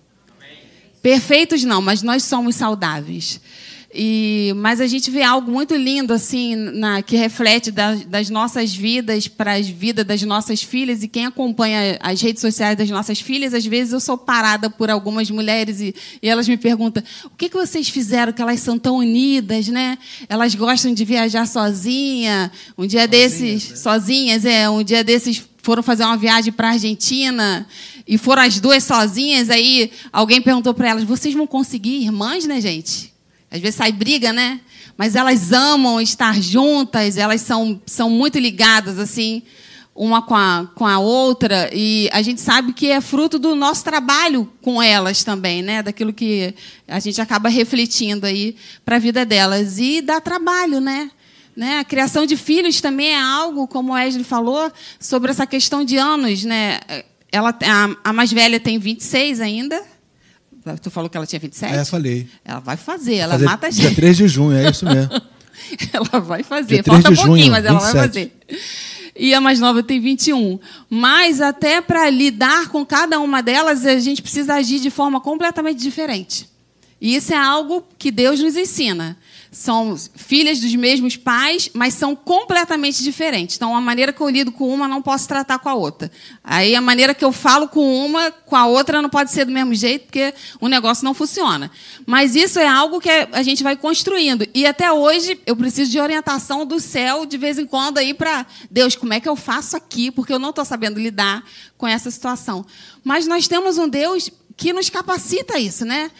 [1.02, 3.40] Perfeitos não, mas nós somos saudáveis.
[3.98, 8.76] E, mas a gente vê algo muito lindo assim na, que reflete das, das nossas
[8.76, 11.02] vidas para as vidas das nossas filhas.
[11.02, 14.90] E quem acompanha as redes sociais das nossas filhas às vezes eu sou parada por
[14.90, 18.78] algumas mulheres e, e elas me perguntam o que, que vocês fizeram que elas são
[18.78, 19.98] tão unidas né?
[20.28, 22.52] Elas gostam de viajar sozinha.
[22.78, 23.76] Um dia sozinhas, desses né?
[23.78, 27.66] sozinhas é um dia desses foram fazer uma viagem para a Argentina
[28.06, 29.50] e foram as duas sozinhas.
[29.50, 33.15] Aí alguém perguntou para elas vocês vão conseguir irmãs né gente
[33.56, 34.60] às vezes sai briga, né?
[34.98, 39.44] Mas elas amam estar juntas, elas são, são muito ligadas, assim,
[39.94, 41.70] uma com a, com a outra.
[41.74, 45.82] E a gente sabe que é fruto do nosso trabalho com elas também, né?
[45.82, 46.54] Daquilo que
[46.88, 49.80] a gente acaba refletindo aí para a vida delas.
[49.80, 51.10] E dá trabalho, né?
[51.56, 51.80] Né?
[51.80, 55.98] A criação de filhos também é algo, como o Wesley falou, sobre essa questão de
[55.98, 56.44] anos.
[56.44, 56.80] Né?
[57.32, 59.82] Ela, a, a mais velha tem 26 ainda,
[60.82, 61.74] Tu falou que ela tinha 27?
[61.74, 62.28] É, falei.
[62.44, 63.82] Ela vai fazer, ela fazer mata a gente.
[63.82, 65.12] Dia 3 de junho, é isso mesmo.
[65.94, 66.84] ela vai fazer.
[66.84, 67.94] Falta um pouquinho, junho, mas ela 27.
[67.94, 68.34] vai fazer.
[69.18, 70.60] E a mais nova tem 21.
[70.90, 75.80] Mas até para lidar com cada uma delas, a gente precisa agir de forma completamente
[75.80, 76.50] diferente.
[77.00, 79.18] E isso é algo que Deus nos ensina
[79.56, 83.56] são filhas dos mesmos pais, mas são completamente diferentes.
[83.56, 86.12] Então, a maneira que eu lido com uma, não posso tratar com a outra.
[86.44, 89.54] Aí, a maneira que eu falo com uma, com a outra, não pode ser do
[89.54, 91.72] mesmo jeito, porque o negócio não funciona.
[92.06, 94.46] Mas isso é algo que a gente vai construindo.
[94.54, 98.46] E até hoje, eu preciso de orientação do céu, de vez em quando, aí para
[98.70, 100.12] Deus, como é que eu faço aqui?
[100.12, 101.46] Porque eu não estou sabendo lidar
[101.78, 102.66] com essa situação.
[103.06, 106.12] Mas nós temos um Deus que nos capacita isso, né?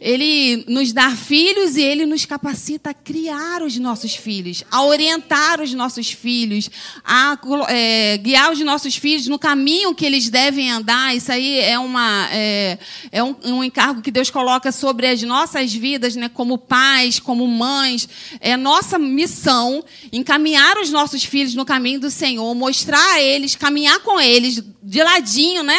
[0.00, 5.60] Ele nos dá filhos e ele nos capacita a criar os nossos filhos, a orientar
[5.60, 6.70] os nossos filhos,
[7.04, 7.36] a
[7.68, 11.16] é, guiar os nossos filhos no caminho que eles devem andar.
[11.16, 12.78] Isso aí é, uma, é,
[13.10, 17.44] é um, um, encargo que Deus coloca sobre as nossas vidas, né, como pais, como
[17.48, 18.08] mães.
[18.40, 23.98] É nossa missão encaminhar os nossos filhos no caminho do Senhor, mostrar a eles, caminhar
[24.00, 25.78] com eles de ladinho, né?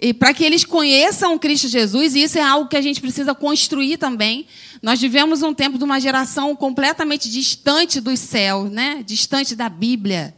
[0.00, 3.34] E para que eles conheçam Cristo Jesus, e isso é algo que a gente precisa
[3.34, 4.46] construir também.
[4.80, 9.04] Nós vivemos um tempo de uma geração completamente distante dos céus, né?
[9.06, 10.34] distante da Bíblia.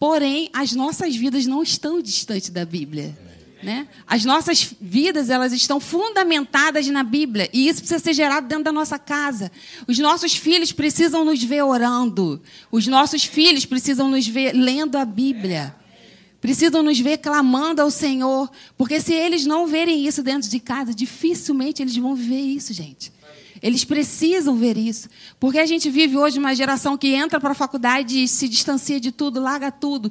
[0.00, 3.16] Porém, as nossas vidas não estão distantes da Bíblia.
[3.62, 3.86] Né?
[4.04, 8.72] As nossas vidas elas estão fundamentadas na Bíblia e isso precisa ser gerado dentro da
[8.72, 9.52] nossa casa.
[9.86, 12.42] Os nossos filhos precisam nos ver orando.
[12.72, 15.76] Os nossos filhos precisam nos ver lendo a Bíblia
[16.40, 20.94] precisam nos ver clamando ao Senhor, porque se eles não verem isso dentro de casa,
[20.94, 23.12] dificilmente eles vão ver isso, gente.
[23.62, 27.54] Eles precisam ver isso, porque a gente vive hoje uma geração que entra para a
[27.54, 30.10] faculdade e se distancia de tudo, larga tudo.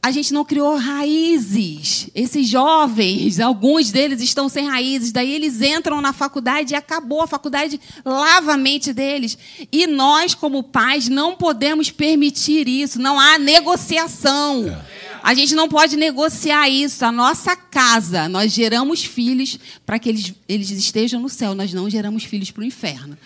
[0.00, 2.08] A gente não criou raízes.
[2.14, 7.26] Esses jovens, alguns deles estão sem raízes, daí eles entram na faculdade e acabou a
[7.26, 9.36] faculdade lava a mente deles.
[9.72, 13.00] E nós, como pais, não podemos permitir isso.
[13.00, 14.68] Não há negociação.
[14.68, 15.07] É.
[15.22, 17.04] A gente não pode negociar isso.
[17.04, 21.54] A nossa casa, nós geramos filhos para que eles, eles estejam no céu.
[21.54, 23.16] Nós não geramos filhos para o inferno.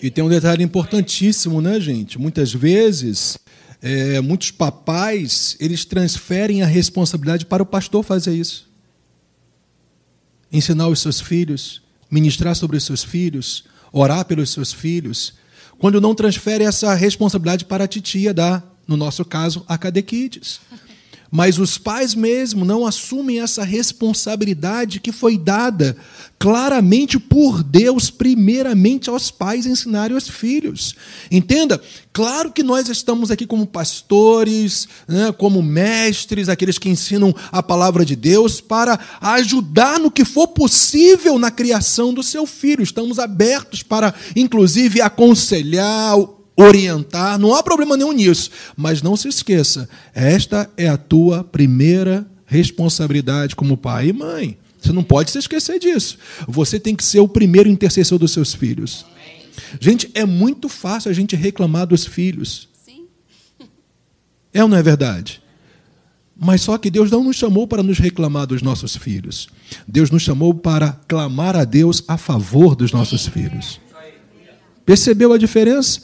[0.00, 2.18] E tem um detalhe importantíssimo, né, gente?
[2.18, 3.36] Muitas vezes,
[3.82, 8.68] é, muitos papais, eles transferem a responsabilidade para o pastor fazer isso.
[10.52, 15.34] Ensinar os seus filhos, ministrar sobre os seus filhos, orar pelos seus filhos.
[15.78, 20.60] Quando não transfere essa responsabilidade para a titia da, no nosso caso, a cadequides.
[21.30, 25.96] Mas os pais mesmo não assumem essa responsabilidade que foi dada
[26.38, 30.94] claramente por Deus, primeiramente aos pais ensinarem aos filhos.
[31.30, 31.80] Entenda?
[32.12, 38.04] Claro que nós estamos aqui como pastores, né, como mestres, aqueles que ensinam a palavra
[38.04, 42.82] de Deus, para ajudar no que for possível na criação do seu filho.
[42.82, 46.16] Estamos abertos para, inclusive, aconselhar,
[46.58, 48.50] orientar, não há problema nenhum nisso.
[48.76, 54.58] Mas não se esqueça, esta é a tua primeira responsabilidade como pai e mãe.
[54.80, 56.18] Você não pode se esquecer disso.
[56.46, 59.04] Você tem que ser o primeiro intercessor dos seus filhos.
[59.80, 62.68] Gente, é muito fácil a gente reclamar dos filhos.
[62.84, 63.06] Sim.
[64.52, 65.42] É ou não é verdade?
[66.40, 69.48] Mas só que Deus não nos chamou para nos reclamar dos nossos filhos.
[69.86, 73.80] Deus nos chamou para clamar a Deus a favor dos nossos filhos.
[74.86, 76.02] Percebeu a diferença?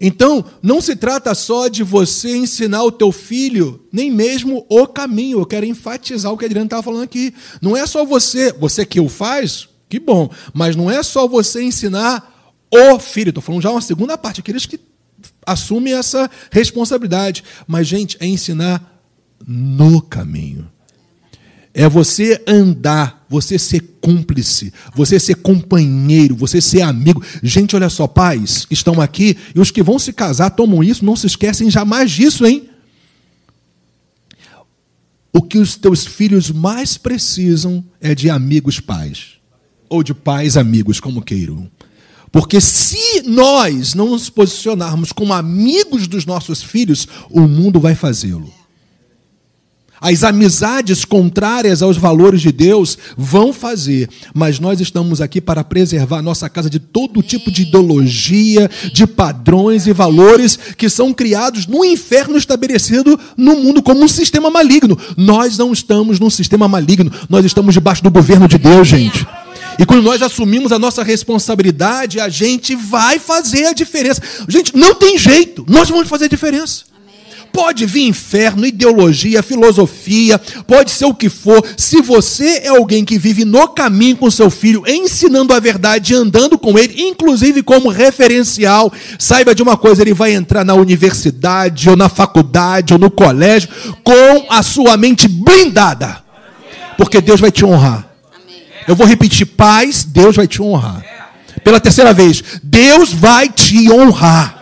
[0.00, 5.40] Então, não se trata só de você ensinar o teu filho, nem mesmo o caminho.
[5.40, 7.34] Eu quero enfatizar o que a Adriana estava falando aqui.
[7.60, 11.62] Não é só você, você que o faz, que bom, mas não é só você
[11.62, 13.30] ensinar o filho.
[13.30, 14.78] Estou falando já uma segunda parte, aqueles que
[15.44, 17.44] assumem essa responsabilidade.
[17.66, 19.00] Mas, gente, é ensinar
[19.46, 20.70] no caminho.
[21.78, 27.22] É você andar, você ser cúmplice, você ser companheiro, você ser amigo.
[27.42, 31.04] Gente, olha só, pais que estão aqui e os que vão se casar tomam isso,
[31.04, 32.70] não se esquecem jamais disso, hein?
[35.30, 39.34] O que os teus filhos mais precisam é de amigos pais,
[39.86, 41.70] ou de pais amigos, como queiram.
[42.32, 48.50] Porque se nós não nos posicionarmos como amigos dos nossos filhos, o mundo vai fazê-lo.
[50.08, 56.22] As amizades contrárias aos valores de Deus vão fazer, mas nós estamos aqui para preservar
[56.22, 61.84] nossa casa de todo tipo de ideologia, de padrões e valores que são criados no
[61.84, 64.96] inferno estabelecido no mundo como um sistema maligno.
[65.16, 69.26] Nós não estamos num sistema maligno, nós estamos debaixo do governo de Deus, gente.
[69.76, 74.22] E quando nós assumimos a nossa responsabilidade, a gente vai fazer a diferença.
[74.46, 76.84] Gente, não tem jeito, nós vamos fazer a diferença.
[77.52, 81.64] Pode vir inferno, ideologia, filosofia, pode ser o que for.
[81.76, 86.58] Se você é alguém que vive no caminho com seu filho, ensinando a verdade, andando
[86.58, 91.96] com ele, inclusive como referencial, saiba de uma coisa: ele vai entrar na universidade, ou
[91.96, 93.68] na faculdade, ou no colégio,
[94.04, 96.18] com a sua mente blindada.
[96.96, 98.08] Porque Deus vai te honrar.
[98.86, 101.02] Eu vou repetir: paz, Deus vai te honrar.
[101.64, 104.55] Pela terceira vez, Deus vai te honrar.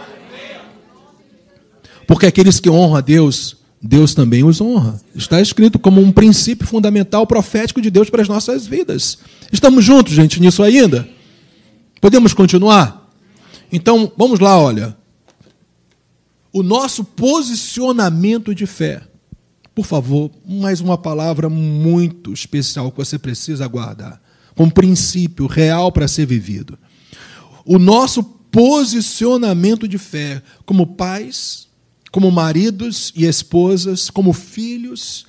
[2.07, 5.01] Porque aqueles que honram a Deus, Deus também os honra.
[5.15, 9.19] Está escrito como um princípio fundamental profético de Deus para as nossas vidas.
[9.53, 11.09] Estamos juntos, gente, nisso ainda?
[12.01, 13.11] Podemos continuar?
[13.71, 14.97] Então, vamos lá, olha.
[16.53, 19.03] O nosso posicionamento de fé.
[19.75, 24.23] Por favor, mais uma palavra muito especial que você precisa guardar.
[24.57, 26.79] Um princípio real para ser vivido.
[27.67, 31.67] O nosso posicionamento de fé como pais,
[32.15, 35.27] como maridos e esposas, como filhos,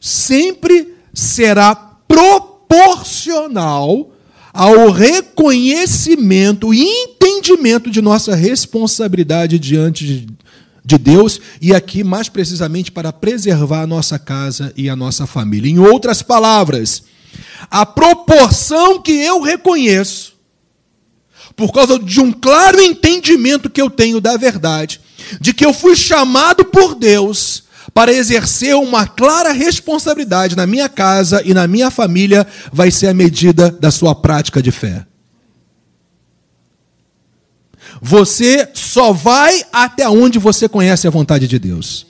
[0.00, 4.12] sempre será proporcional
[4.52, 10.28] ao reconhecimento e entendimento de nossa responsabilidade diante
[10.84, 15.68] de Deus e aqui mais precisamente para preservar a nossa casa e a nossa família.
[15.68, 17.02] Em outras palavras,
[17.68, 20.34] a proporção que eu reconheço
[21.56, 25.00] por causa de um claro entendimento que eu tenho da verdade,
[25.40, 31.42] de que eu fui chamado por Deus para exercer uma clara responsabilidade na minha casa
[31.44, 35.06] e na minha família, vai ser a medida da sua prática de fé.
[38.02, 42.06] Você só vai até onde você conhece a vontade de Deus.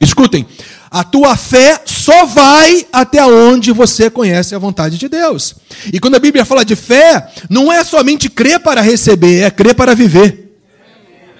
[0.00, 0.46] Escutem,
[0.90, 5.56] a tua fé só vai até onde você conhece a vontade de Deus.
[5.92, 9.74] E quando a Bíblia fala de fé, não é somente crer para receber, é crer
[9.74, 10.43] para viver.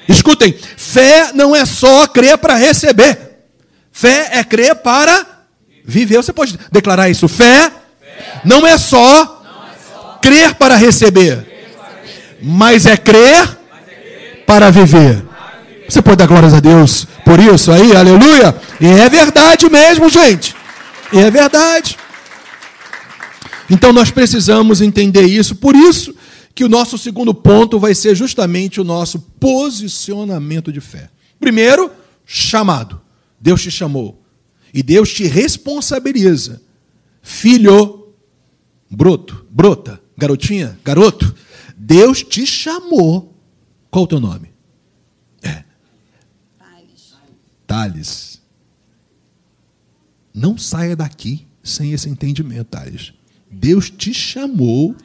[0.08, 3.18] Escutem, fé não é só crer para receber.
[3.90, 5.26] Fé é crer para
[5.84, 6.16] viver.
[6.16, 7.28] Você pode declarar isso.
[7.28, 7.70] Fé,
[8.44, 9.42] não é só
[10.20, 11.46] crer para receber,
[12.42, 13.58] mas é crer
[14.46, 15.24] para viver.
[15.88, 18.54] Você pode dar glórias a Deus por isso aí, aleluia?
[18.80, 20.54] E é verdade mesmo, gente.
[21.12, 21.96] E é verdade.
[23.70, 25.54] Então nós precisamos entender isso.
[25.54, 26.13] Por isso,
[26.54, 31.10] que o nosso segundo ponto vai ser justamente o nosso posicionamento de fé.
[31.40, 31.90] Primeiro,
[32.24, 33.00] chamado.
[33.40, 34.22] Deus te chamou.
[34.72, 36.62] E Deus te responsabiliza.
[37.20, 38.12] Filho,
[38.90, 41.34] broto, brota, garotinha, garoto,
[41.76, 43.34] Deus te chamou.
[43.90, 44.52] Qual o teu nome?
[45.42, 45.64] É.
[47.66, 48.40] Thales.
[50.32, 53.12] Não saia daqui sem esse entendimento, Thales.
[53.50, 54.96] Deus te chamou,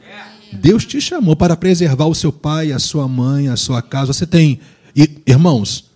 [0.52, 4.12] Deus te chamou para preservar o seu pai, a sua mãe, a sua casa.
[4.12, 4.60] Você tem
[5.26, 5.90] irmãos,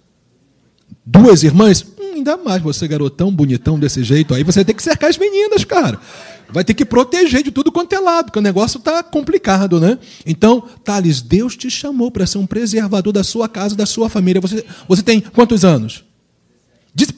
[1.05, 5.11] duas irmãs, hum, ainda mais você garotão bonitão desse jeito aí, você tem que cercar
[5.11, 6.01] as meninas, cara.
[6.49, 9.99] Vai ter que proteger de tudo quanto é lado, porque o negócio está complicado, né?
[10.25, 14.41] Então, Thales, Deus te chamou para ser um preservador da sua casa, da sua família.
[14.41, 16.05] Você, você tem quantos anos?
[16.95, 17.09] Diz,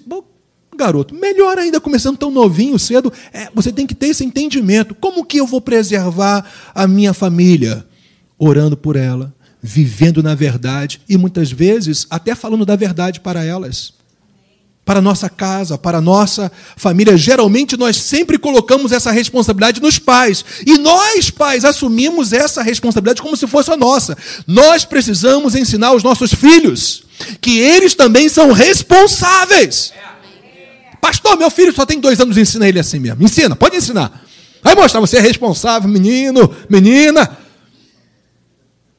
[0.77, 4.95] garoto, melhor ainda, começando tão novinho, cedo, é, você tem que ter esse entendimento.
[4.95, 7.87] Como que eu vou preservar a minha família?
[8.39, 13.95] Orando por ela, vivendo na verdade e muitas vezes até falando da verdade para elas.
[14.85, 17.17] Para nossa casa, para nossa família.
[17.17, 20.45] Geralmente nós sempre colocamos essa responsabilidade nos pais.
[20.65, 24.17] E nós, pais, assumimos essa responsabilidade como se fosse a nossa.
[24.47, 27.05] Nós precisamos ensinar os nossos filhos
[27.41, 29.93] que eles também são responsáveis.
[31.01, 33.23] Pastor, meu filho só tem dois anos, ensina ele assim mesmo.
[33.23, 34.25] Ensina, pode ensinar.
[34.63, 37.39] Vai mostrar, você é responsável, menino, menina.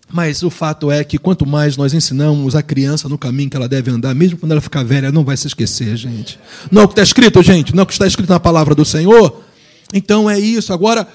[0.10, 3.68] Mas o fato é que quanto mais nós ensinamos a criança no caminho que ela
[3.68, 6.40] deve andar, mesmo quando ela ficar velha, ela não vai se esquecer, gente.
[6.72, 8.74] Não é o que está escrito, gente, não é o que está escrito na palavra
[8.74, 9.44] do Senhor.
[9.94, 10.72] Então é isso.
[10.72, 11.06] Agora,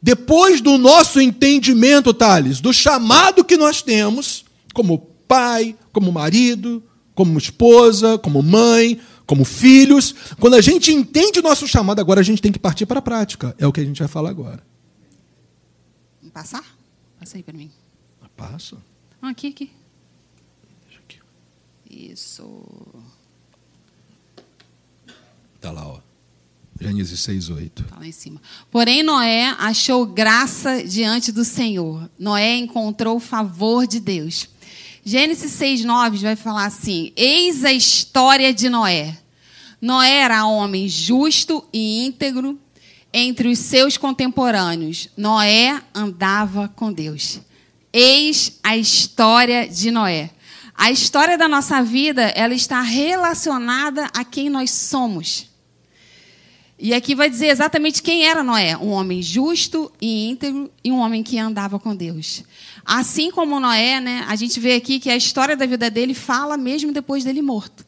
[0.00, 6.82] depois do nosso entendimento, Thales, do chamado que nós temos, como pai, como marido,
[7.14, 10.14] como esposa, como mãe, como filhos.
[10.38, 13.02] Quando a gente entende o nosso chamado, agora a gente tem que partir para a
[13.02, 13.54] prática.
[13.58, 14.64] É o que a gente vai falar agora.
[16.32, 16.64] Passar?
[17.18, 17.70] Passa aí para mim.
[18.36, 18.76] Passa.
[19.22, 19.70] Ah, aqui, aqui.
[20.84, 21.18] Deixa aqui.
[21.90, 22.62] Isso.
[25.56, 26.00] Está lá, ó.
[26.78, 27.82] Gênesis 6, 8.
[27.82, 28.40] Está lá em cima.
[28.70, 32.08] Porém, Noé achou graça diante do Senhor.
[32.18, 34.46] Noé encontrou favor de Deus.
[35.08, 39.16] Gênesis 6, 9 vai falar assim: Eis a história de Noé.
[39.80, 42.58] Noé era homem justo e íntegro
[43.12, 45.08] entre os seus contemporâneos.
[45.16, 47.38] Noé andava com Deus.
[47.92, 50.30] Eis a história de Noé.
[50.74, 55.46] A história da nossa vida, ela está relacionada a quem nós somos.
[56.78, 60.98] E aqui vai dizer exatamente quem era Noé: um homem justo e íntegro e um
[60.98, 62.44] homem que andava com Deus.
[62.84, 66.56] Assim como Noé, né, a gente vê aqui que a história da vida dele fala
[66.56, 67.84] mesmo depois dele morto.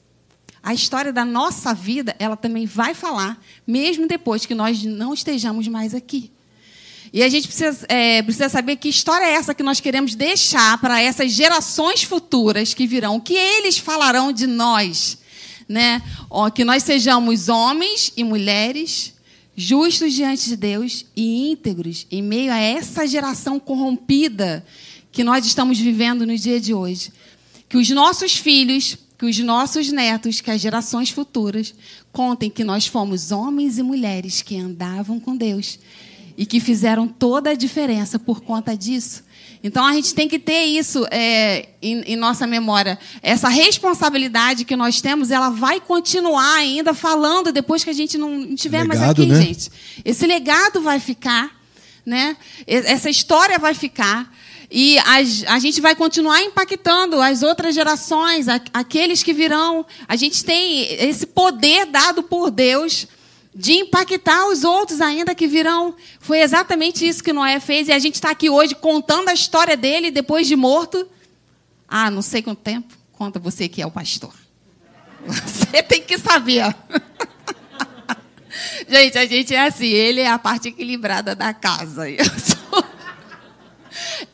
[0.62, 5.68] A história da nossa vida, ela também vai falar, mesmo depois que nós não estejamos
[5.68, 6.32] mais aqui.
[7.12, 10.78] E a gente precisa, é, precisa saber que história é essa que nós queremos deixar
[10.78, 15.18] para essas gerações futuras que virão, o que eles falarão de nós.
[15.68, 16.02] Né?
[16.54, 19.14] Que nós sejamos homens e mulheres
[19.54, 24.64] justos diante de Deus e íntegros em meio a essa geração corrompida
[25.10, 27.12] que nós estamos vivendo no dia de hoje.
[27.68, 31.74] Que os nossos filhos, que os nossos netos, que as gerações futuras
[32.12, 35.78] contem que nós fomos homens e mulheres que andavam com Deus
[36.38, 39.24] e que fizeram toda a diferença por conta disso.
[39.62, 42.96] Então a gente tem que ter isso é, em, em, nossa memória.
[43.20, 48.44] Essa responsabilidade que nós temos, ela vai continuar ainda falando depois que a gente não
[48.54, 49.42] estiver mais aqui, né?
[49.42, 49.68] gente.
[50.04, 51.50] Esse legado vai ficar,
[52.06, 52.36] né?
[52.68, 54.32] Essa história vai ficar.
[54.70, 59.84] E a, a, gente vai continuar impactando as outras gerações, a, aqueles que virão.
[60.06, 63.08] A gente tem esse poder dado por Deus
[63.58, 65.96] de impactar os outros ainda que virão.
[66.20, 67.88] Foi exatamente isso que Noé fez.
[67.88, 71.04] E a gente está aqui hoje contando a história dele depois de morto.
[71.88, 72.94] Ah, não sei quanto tempo.
[73.14, 74.32] Conta você que é o pastor.
[75.26, 76.64] Você tem que saber.
[78.88, 79.88] gente, a gente é assim.
[79.88, 82.08] Ele é a parte equilibrada da casa.
[82.08, 82.84] Eu sou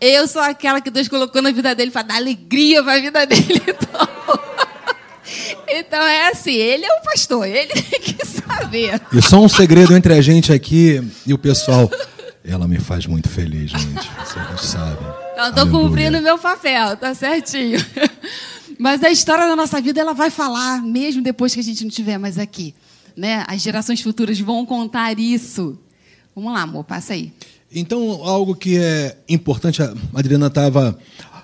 [0.01, 3.27] eu sou aquela que Deus colocou na vida dele para dar alegria para a vida
[3.27, 3.63] dele.
[3.67, 4.54] Então,
[5.69, 9.01] então é assim, ele é o pastor, ele tem que saber.
[9.13, 11.91] E só um segredo entre a gente aqui e o pessoal.
[12.47, 14.11] Ela me faz muito feliz, gente.
[14.19, 15.07] Vocês sabem.
[15.37, 17.79] Não, estou cumprindo o meu papel, tá certinho.
[18.79, 21.89] Mas a história da nossa vida ela vai falar, mesmo depois que a gente não
[21.89, 22.75] estiver mais aqui.
[23.17, 23.45] Né?
[23.47, 25.79] As gerações futuras vão contar isso.
[26.35, 27.33] Vamos lá, amor, passa aí.
[27.73, 30.99] Então, algo que é importante, a Adriana estava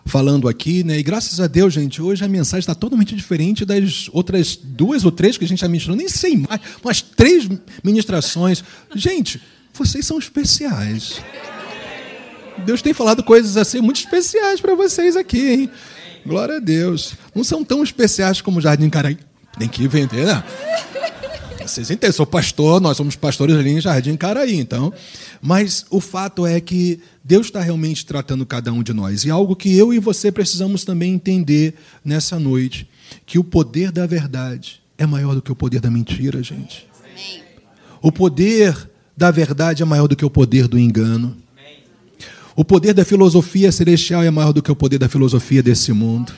[0.05, 0.99] falando aqui, né?
[0.99, 5.13] E graças a Deus, gente, hoje a mensagem está totalmente diferente das outras duas ou
[5.13, 7.49] três que a gente já ministrou, nem sei mais, umas três
[7.83, 8.63] ministrações.
[8.95, 9.41] Gente,
[9.73, 11.21] vocês são especiais.
[12.65, 15.71] Deus tem falado coisas assim muito especiais para vocês aqui, hein?
[16.27, 17.15] Glória a Deus.
[17.35, 19.19] Não são tão especiais como o Jardim Caraí.
[19.59, 20.45] Tem que vender, né?
[21.71, 24.93] Vocês entendem, sou pastor, nós somos pastores ali em Jardim Caraí, então.
[25.41, 29.25] Mas o fato é que Deus está realmente tratando cada um de nós.
[29.25, 32.89] E algo que eu e você precisamos também entender nessa noite:
[33.25, 36.89] que o poder da verdade é maior do que o poder da mentira, gente.
[38.03, 41.37] O poder da verdade é maior do que o poder do engano.
[42.57, 46.33] O poder da filosofia celestial é maior do que o poder da filosofia desse mundo.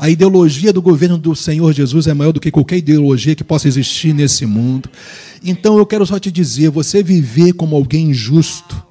[0.00, 3.68] A ideologia do governo do Senhor Jesus é maior do que qualquer ideologia que possa
[3.68, 4.88] existir nesse mundo.
[5.44, 8.82] Então eu quero só te dizer: você viver como alguém justo,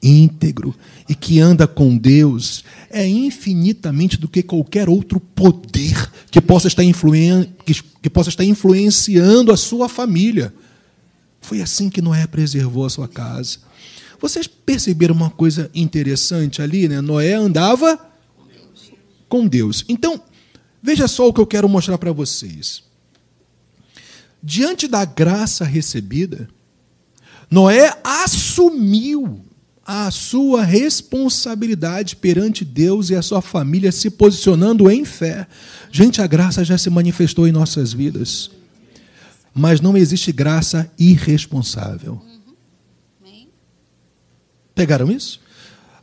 [0.00, 0.72] íntegro
[1.08, 6.84] e que anda com Deus é infinitamente do que qualquer outro poder que possa estar,
[6.84, 10.54] influen que, que possa estar influenciando a sua família.
[11.40, 13.58] Foi assim que Noé preservou a sua casa.
[14.20, 17.00] Vocês perceberam uma coisa interessante ali, né?
[17.00, 17.98] Noé andava
[19.28, 19.84] com Deus.
[19.88, 20.22] Então,
[20.86, 22.84] veja só o que eu quero mostrar para vocês.
[24.40, 26.48] Diante da graça recebida,
[27.50, 29.40] Noé assumiu
[29.84, 35.48] a sua responsabilidade perante Deus e a sua família, se posicionando em fé.
[35.90, 38.50] Gente, a graça já se manifestou em nossas vidas.
[39.52, 42.22] Mas não existe graça irresponsável.
[44.74, 45.40] Pegaram isso?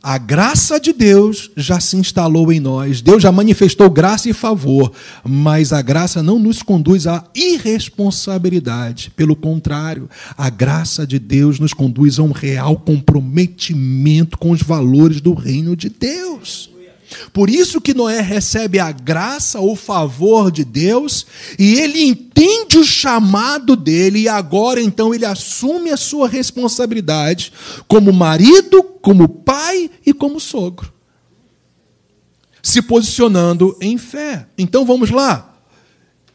[0.06, 4.92] A graça de Deus já se instalou em nós, Deus já manifestou graça e favor,
[5.24, 9.10] mas a graça não nos conduz à irresponsabilidade.
[9.16, 15.22] Pelo contrário, a graça de Deus nos conduz a um real comprometimento com os valores
[15.22, 16.73] do reino de Deus.
[17.32, 21.26] Por isso que Noé recebe a graça ou favor de Deus
[21.58, 27.52] e ele entende o chamado dele e agora então ele assume a sua responsabilidade
[27.86, 30.92] como marido, como pai e como sogro.
[32.62, 34.46] Se posicionando em fé.
[34.56, 35.54] Então vamos lá.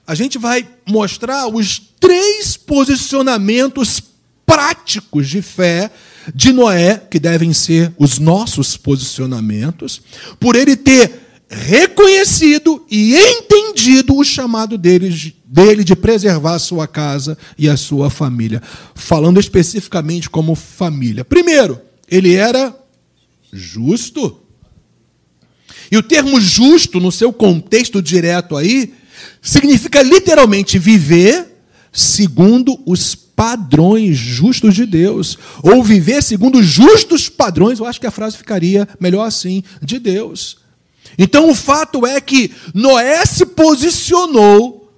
[0.05, 4.01] A gente vai mostrar os três posicionamentos
[4.45, 5.91] práticos de fé
[6.33, 10.01] de Noé, que devem ser os nossos posicionamentos,
[10.39, 17.37] por ele ter reconhecido e entendido o chamado dele, dele de preservar a sua casa
[17.57, 18.61] e a sua família.
[18.93, 21.25] Falando especificamente como família.
[21.25, 22.75] Primeiro, ele era
[23.51, 24.41] justo.
[25.91, 28.93] E o termo justo, no seu contexto direto aí,
[29.41, 31.48] significa literalmente viver
[31.99, 38.11] segundo os padrões justos de Deus, ou viver segundo justos padrões, eu acho que a
[38.11, 40.57] frase ficaria melhor assim, de Deus.
[41.17, 44.89] Então o fato é que Noé se posicionou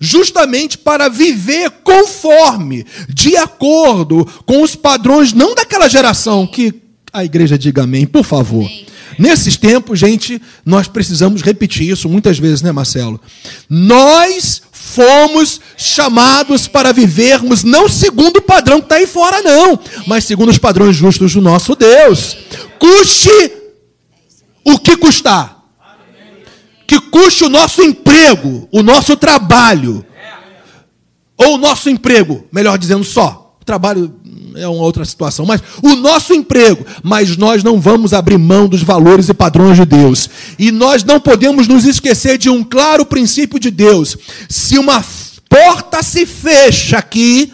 [0.00, 6.74] justamente para viver conforme, de acordo com os padrões, não daquela geração que
[7.12, 8.64] a igreja diga amém, por favor.
[8.64, 8.86] Amém.
[9.18, 13.20] Nesses tempos, gente, nós precisamos repetir isso muitas vezes, né, Marcelo?
[13.68, 20.24] Nós fomos chamados para vivermos não segundo o padrão que está aí fora, não, mas
[20.24, 22.36] segundo os padrões justos do nosso Deus.
[22.78, 23.52] Custe
[24.64, 25.62] o que custar.
[26.86, 30.04] Que custe o nosso emprego, o nosso trabalho.
[31.38, 33.41] Ou o nosso emprego, melhor dizendo só.
[33.62, 34.12] O trabalho
[34.56, 38.82] é uma outra situação, mas o nosso emprego, mas nós não vamos abrir mão dos
[38.82, 40.28] valores e padrões de Deus.
[40.58, 44.16] E nós não podemos nos esquecer de um claro princípio de Deus.
[44.48, 45.02] Se uma
[45.48, 47.52] porta se fecha aqui,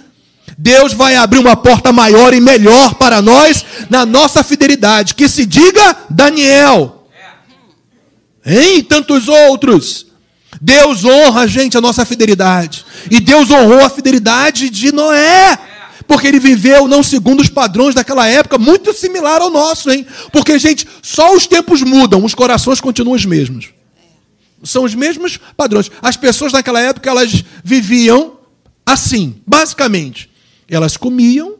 [0.57, 5.15] Deus vai abrir uma porta maior e melhor para nós na nossa fidelidade.
[5.15, 7.07] Que se diga Daniel.
[8.47, 10.07] Em tantos outros.
[10.59, 12.83] Deus honra, gente, a nossa fidelidade.
[13.11, 15.68] E Deus honrou a fidelidade de Noé
[16.09, 20.07] porque ele viveu não segundo os padrões daquela época, muito similar ao nosso, hein?
[20.33, 23.69] Porque, gente, só os tempos mudam, os corações continuam os mesmos.
[24.65, 25.91] São os mesmos padrões.
[26.03, 28.39] As pessoas naquela época, elas viviam
[28.87, 30.31] assim, basicamente.
[30.67, 31.57] Elas comiam,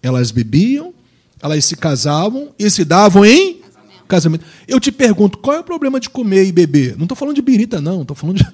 [0.00, 0.94] elas bebiam,
[1.42, 3.60] elas se casavam e se davam em
[4.06, 4.44] casamento.
[4.68, 6.96] Eu te pergunto, qual é o problema de comer e beber?
[6.96, 8.02] Não estou falando de birita, não.
[8.02, 8.46] Estou falando de,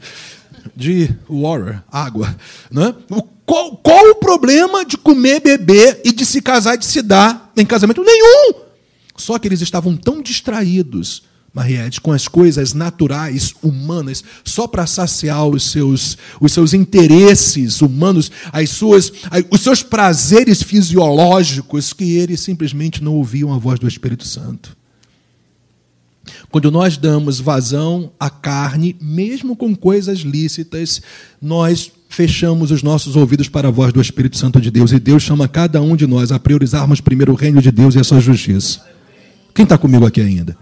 [0.77, 2.35] de water, água.
[2.71, 2.95] Né?
[3.45, 7.51] Qual, qual o problema de comer, beber e de se casar e de se dar
[7.57, 8.03] em casamento?
[8.05, 8.55] Nenhum!
[9.17, 15.47] Só que eles estavam tão distraídos, Mariette, com as coisas naturais, humanas, só para saciar
[15.47, 19.13] os seus, os seus interesses humanos, as suas,
[19.51, 24.80] os seus prazeres fisiológicos, que eles simplesmente não ouviam a voz do Espírito Santo.
[26.51, 31.01] Quando nós damos vazão à carne, mesmo com coisas lícitas,
[31.41, 34.91] nós fechamos os nossos ouvidos para a voz do Espírito Santo de Deus.
[34.91, 38.01] E Deus chama cada um de nós a priorizarmos primeiro o reino de Deus e
[38.01, 38.85] a sua justiça.
[39.55, 40.57] Quem está comigo aqui ainda?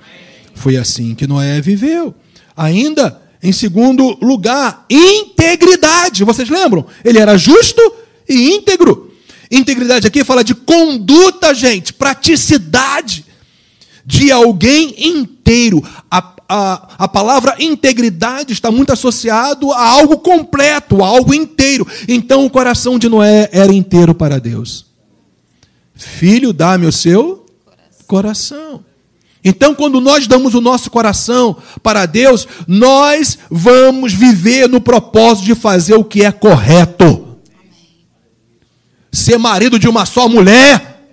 [0.55, 2.15] Foi assim que Noé viveu.
[2.55, 6.23] Ainda, em segundo lugar, integridade.
[6.23, 6.85] Vocês lembram?
[7.03, 7.81] Ele era justo
[8.29, 9.11] e íntegro.
[9.51, 13.25] Integridade aqui fala de conduta, gente, praticidade
[14.09, 15.85] de alguém inteiro.
[16.11, 21.87] A, a, a palavra integridade está muito associado a algo completo, a algo inteiro.
[22.09, 24.87] Então o coração de Noé era inteiro para Deus.
[25.95, 27.45] Filho, dá-me o seu
[28.07, 28.83] coração.
[29.45, 35.55] Então, quando nós damos o nosso coração para Deus, nós vamos viver no propósito de
[35.55, 37.39] fazer o que é correto.
[39.13, 41.11] Ser marido de uma só mulher,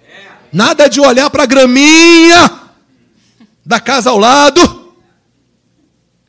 [0.51, 2.64] nada de olhar para a graminha
[3.65, 4.93] da casa ao lado.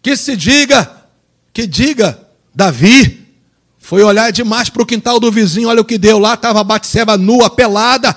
[0.03, 1.05] Que se diga,
[1.53, 2.19] que diga,
[2.55, 3.27] Davi
[3.79, 6.65] foi olhar demais para o quintal do vizinho, olha o que deu lá, estava a
[6.65, 8.17] Batseba nua, pelada.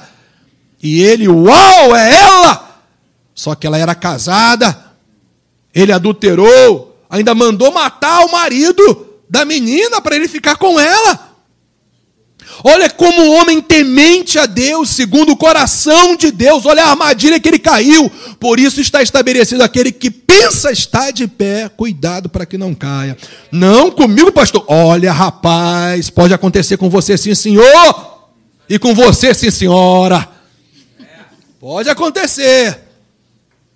[0.81, 2.81] E ele, uau, é ela!
[3.35, 4.93] Só que ela era casada,
[5.73, 11.28] ele adulterou, ainda mandou matar o marido da menina para ele ficar com ela.
[12.63, 17.39] Olha como o homem temente a Deus, segundo o coração de Deus, olha a armadilha
[17.39, 18.09] que ele caiu.
[18.39, 23.17] Por isso está estabelecido aquele que pensa estar de pé, cuidado para que não caia.
[23.51, 24.65] Não comigo, pastor.
[24.67, 28.29] Olha, rapaz, pode acontecer com você sim, senhor,
[28.67, 30.27] e com você sim, senhora.
[31.59, 32.77] Pode acontecer.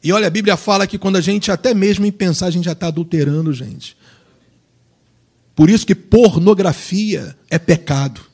[0.03, 2.65] E olha, a Bíblia fala que quando a gente, até mesmo em pensar, a gente
[2.65, 3.95] já está adulterando, gente.
[5.55, 8.32] Por isso que pornografia é pecado.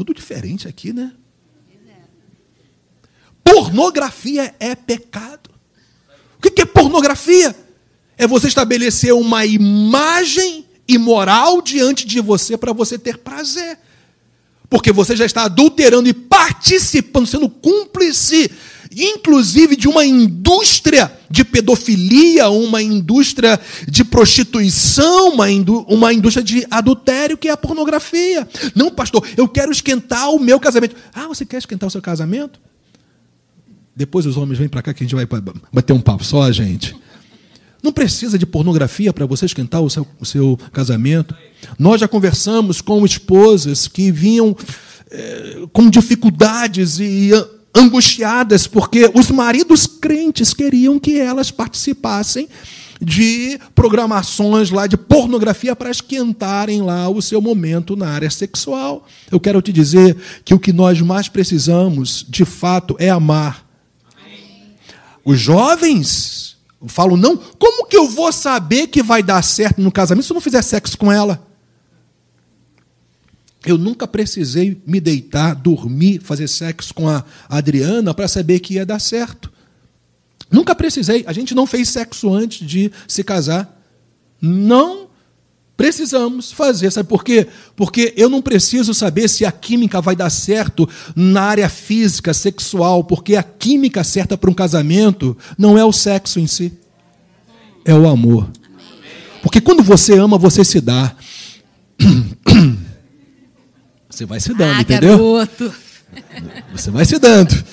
[0.00, 1.12] Tudo diferente aqui, né?
[3.44, 5.50] Pornografia é pecado.
[6.38, 7.54] O que é pornografia?
[8.16, 13.78] É você estabelecer uma imagem imoral diante de você para você ter prazer.
[14.70, 18.50] Porque você já está adulterando e participando, sendo cúmplice,
[18.94, 26.66] inclusive de uma indústria de pedofilia, uma indústria de prostituição, uma, indú uma indústria de
[26.70, 28.48] adultério, que é a pornografia.
[28.74, 30.96] Não, pastor, eu quero esquentar o meu casamento.
[31.14, 32.60] Ah, você quer esquentar o seu casamento?
[33.94, 35.26] Depois os homens vêm para cá que a gente vai
[35.72, 36.96] bater um papo só, gente.
[37.82, 41.34] Não precisa de pornografia para você esquentar o seu, o seu, casamento.
[41.78, 44.54] Nós já conversamos com esposas que vinham
[45.10, 47.30] é, com dificuldades e
[47.74, 52.48] angustiadas porque os maridos crentes queriam que elas participassem
[53.00, 59.06] de programações lá de pornografia para esquentarem lá o seu momento na área sexual.
[59.30, 63.64] Eu quero te dizer que o que nós mais precisamos, de fato, é amar.
[65.24, 66.56] Os jovens
[66.86, 70.34] falo, não, como que eu vou saber que vai dar certo no casamento se eu
[70.34, 71.49] não fizer sexo com ela?
[73.64, 78.86] Eu nunca precisei me deitar, dormir, fazer sexo com a Adriana para saber que ia
[78.86, 79.52] dar certo.
[80.50, 81.24] Nunca precisei.
[81.26, 83.78] A gente não fez sexo antes de se casar.
[84.40, 85.10] Não
[85.80, 87.46] Precisamos fazer, sabe por quê?
[87.74, 90.86] Porque eu não preciso saber se a química vai dar certo
[91.16, 96.38] na área física, sexual, porque a química certa para um casamento não é o sexo
[96.38, 96.70] em si,
[97.82, 98.50] é o amor.
[99.42, 101.16] Porque quando você ama, você se dá.
[104.20, 105.16] Você vai se dando, ah, entendeu?
[105.16, 105.74] Garoto.
[106.76, 107.64] Você vai se dando.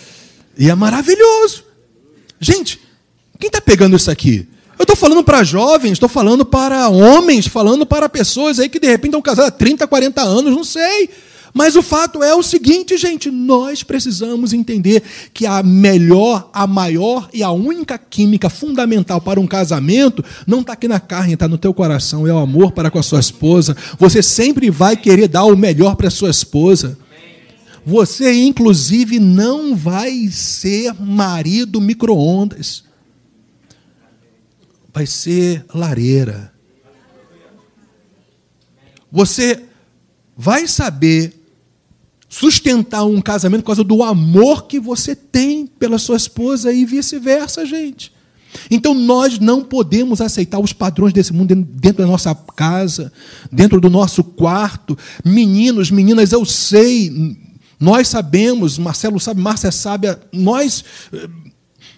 [0.58, 1.66] E é maravilhoso.
[2.40, 2.80] Gente,
[3.38, 4.48] quem está pegando isso aqui?
[4.80, 8.88] Eu estou falando para jovens, estou falando para homens, falando para pessoas aí que de
[8.88, 11.10] repente estão casadas há 30, 40 anos, não sei.
[11.58, 15.02] Mas o fato é o seguinte, gente, nós precisamos entender
[15.34, 20.74] que a melhor, a maior e a única química fundamental para um casamento não está
[20.74, 23.76] aqui na carne, está no teu coração, é o amor para com a sua esposa.
[23.98, 26.98] Você sempre vai querer dar o melhor para a sua esposa.
[27.86, 32.88] Você, inclusive, não vai ser marido micro-ondas
[34.98, 36.52] vai ser lareira.
[39.12, 39.64] Você
[40.36, 41.37] vai saber
[42.30, 47.66] sustentar um casamento por causa do amor que você tem pela sua esposa e vice-versa,
[47.66, 48.12] gente.
[48.70, 53.12] Então nós não podemos aceitar os padrões desse mundo dentro da nossa casa,
[53.52, 54.98] dentro do nosso quarto.
[55.24, 57.38] Meninos, meninas, eu sei,
[57.80, 61.30] nós sabemos, Marcelo sabe, Márcia sabe, nós, eh,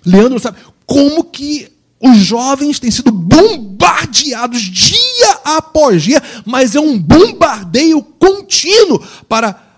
[0.06, 1.70] Leandro sabe, como que
[2.02, 9.69] os jovens têm sido bombardeados dia após dia, mas é um bombardeio contínuo para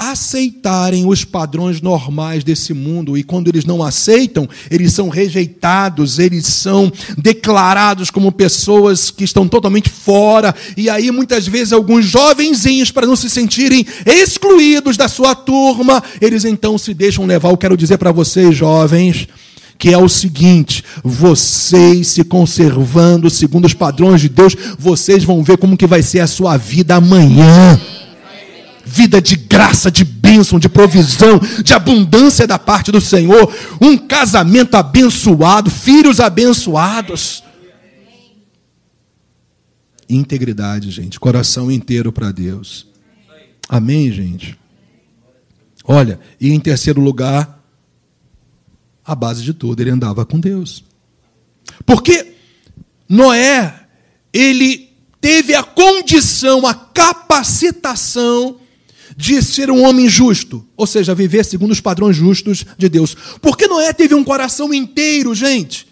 [0.00, 3.18] aceitarem os padrões normais desse mundo.
[3.18, 9.46] E quando eles não aceitam, eles são rejeitados, eles são declarados como pessoas que estão
[9.46, 10.54] totalmente fora.
[10.74, 16.46] E aí, muitas vezes, alguns jovenzinhos, para não se sentirem excluídos da sua turma, eles
[16.46, 17.50] então se deixam levar.
[17.50, 19.28] Eu quero dizer para vocês, jovens
[19.78, 25.56] que é o seguinte: vocês se conservando segundo os padrões de Deus, vocês vão ver
[25.56, 27.80] como que vai ser a sua vida amanhã.
[28.84, 33.52] Vida de graça, de bênção, de provisão, de abundância da parte do Senhor.
[33.80, 37.42] Um casamento abençoado, filhos abençoados.
[40.08, 41.20] Integridade, gente.
[41.20, 42.86] Coração inteiro para Deus.
[43.68, 44.58] Amém, gente?
[45.84, 47.60] Olha, e em terceiro lugar,
[49.04, 50.84] a base de tudo, ele andava com Deus.
[51.86, 52.34] Porque
[53.08, 53.86] Noé,
[54.32, 58.59] ele teve a condição, a capacitação
[59.20, 63.14] de ser um homem justo, ou seja, viver segundo os padrões justos de Deus.
[63.42, 65.86] Porque Noé teve um coração inteiro, gente,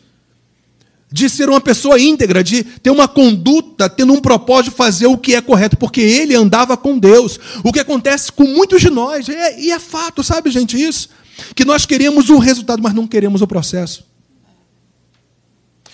[1.12, 5.18] de ser uma pessoa íntegra, de ter uma conduta, tendo um propósito de fazer o
[5.18, 7.38] que é correto, porque ele andava com Deus.
[7.62, 11.10] O que acontece com muitos de nós, é, e é fato, sabe, gente, isso?
[11.54, 14.07] Que nós queremos o resultado, mas não queremos o processo.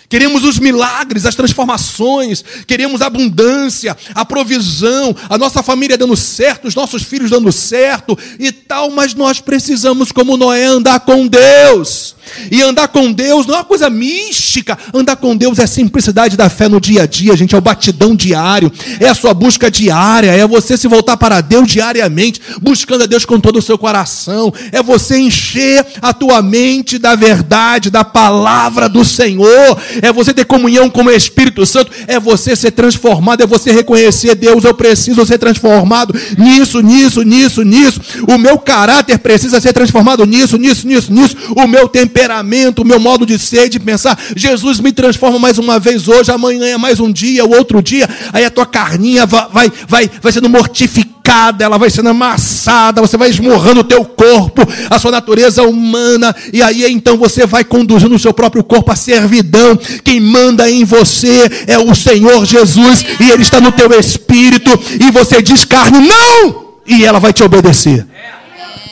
[0.09, 6.69] Queremos os milagres, as transformações, queremos a abundância, a provisão, a nossa família dando certo,
[6.69, 12.15] os nossos filhos dando certo e tal, mas nós precisamos, como Noé, andar com Deus.
[12.51, 14.79] E andar com Deus não é uma coisa mística.
[14.93, 17.55] Andar com Deus é a simplicidade da fé no dia a dia, gente.
[17.55, 21.69] É o batidão diário, é a sua busca diária, é você se voltar para Deus
[21.69, 24.53] diariamente, buscando a Deus com todo o seu coração.
[24.73, 29.79] É você encher a tua mente da verdade, da palavra do Senhor.
[30.03, 31.93] É você ter comunhão com o Espírito Santo.
[32.07, 34.65] É você ser transformado, é você reconhecer Deus.
[34.65, 38.01] Eu preciso ser transformado nisso, nisso, nisso, nisso.
[38.29, 41.37] O meu caráter precisa ser transformado nisso, nisso, nisso, nisso.
[41.57, 44.17] O meu temperamento temperamento, o meu modo de ser, de pensar.
[44.37, 48.09] Jesus me transforma mais uma vez hoje, amanhã é mais um dia, o outro dia,
[48.33, 53.31] aí a tua carninha vai, vai, vai, sendo mortificada, ela vai sendo amassada, você vai
[53.31, 58.19] esmorrando o teu corpo, a sua natureza humana, e aí então você vai conduzindo o
[58.19, 59.77] seu próprio corpo à servidão.
[60.05, 65.11] Quem manda em você é o Senhor Jesus, e Ele está no teu espírito, e
[65.11, 66.65] você diz carne, não!
[66.87, 68.07] E ela vai te obedecer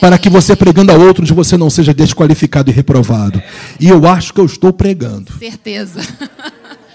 [0.03, 3.41] para que você pregando a outros você não seja desqualificado e reprovado.
[3.79, 5.33] E eu acho que eu estou pregando.
[5.39, 6.01] Certeza.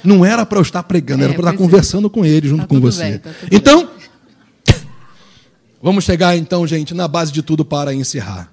[0.04, 1.58] Não era para eu estar pregando, era é, para estar é.
[1.58, 2.10] conversando é.
[2.10, 3.12] com ele junto tá com você.
[3.12, 3.90] Bem, tá então,
[4.66, 4.76] bem.
[5.82, 8.52] vamos chegar então, gente, na base de tudo para encerrar.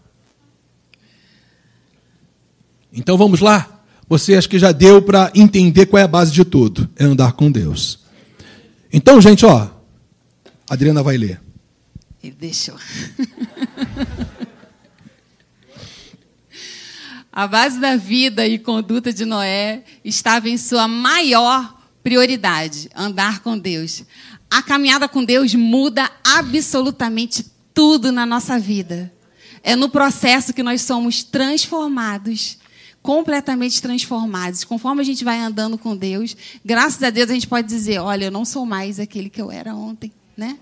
[2.93, 3.83] Então vamos lá.
[4.09, 6.89] Você acha que já deu para entender qual é a base de tudo?
[6.97, 8.05] É andar com Deus.
[8.93, 9.69] Então, gente, ó,
[10.71, 11.41] a Adriana vai ler.
[12.23, 12.77] Ele deixou.
[17.37, 23.59] A base da vida e conduta de Noé estava em sua maior prioridade: andar com
[23.59, 24.05] Deus.
[24.49, 29.13] A caminhada com Deus muda absolutamente tudo na nossa vida.
[29.65, 32.57] É no processo que nós somos transformados,
[33.03, 34.63] completamente transformados.
[34.63, 38.27] Conforme a gente vai andando com Deus, graças a Deus a gente pode dizer: olha,
[38.27, 40.57] eu não sou mais aquele que eu era ontem, né?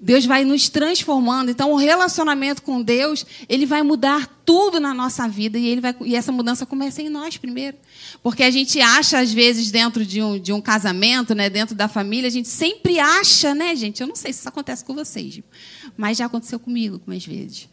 [0.00, 1.50] Deus vai nos transformando.
[1.50, 5.94] Então, o relacionamento com Deus, ele vai mudar tudo na nossa vida e, ele vai,
[6.02, 7.76] e essa mudança começa em nós primeiro.
[8.22, 11.88] Porque a gente acha, às vezes, dentro de um, de um casamento, né, dentro da
[11.88, 14.00] família, a gente sempre acha, né, gente?
[14.00, 15.40] Eu não sei se isso acontece com vocês,
[15.96, 17.68] mas já aconteceu comigo algumas vezes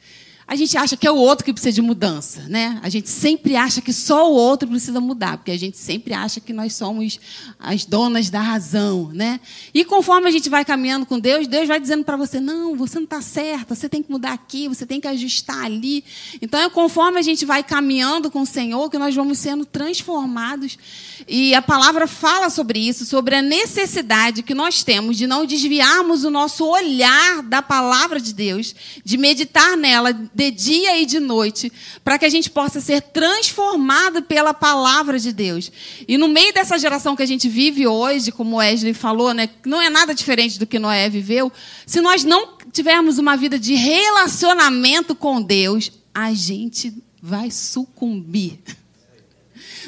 [0.48, 2.80] a gente acha que é o outro que precisa de mudança, né?
[2.84, 6.40] A gente sempre acha que só o outro precisa mudar, porque a gente sempre acha
[6.40, 7.20] que nós somos
[7.60, 9.40] as donas da razão, né?
[9.74, 12.98] E conforme a gente vai caminhando com Deus, Deus vai dizendo para você: não, você
[12.98, 16.04] não está certa, você tem que mudar aqui, você tem que ajustar ali.
[16.40, 20.78] Então é conforme a gente vai caminhando com o Senhor que nós vamos sendo transformados.
[21.28, 26.24] E a palavra fala sobre isso, sobre a necessidade que nós temos de não desviarmos
[26.24, 31.72] o nosso olhar da palavra de Deus, de meditar nela de dia e de noite,
[32.04, 35.72] para que a gente possa ser transformado pela palavra de Deus.
[36.06, 39.82] E no meio dessa geração que a gente vive hoje, como Wesley falou, né, não
[39.82, 41.50] é nada diferente do que Noé viveu,
[41.86, 48.60] se nós não tivermos uma vida de relacionamento com Deus, a gente vai sucumbir.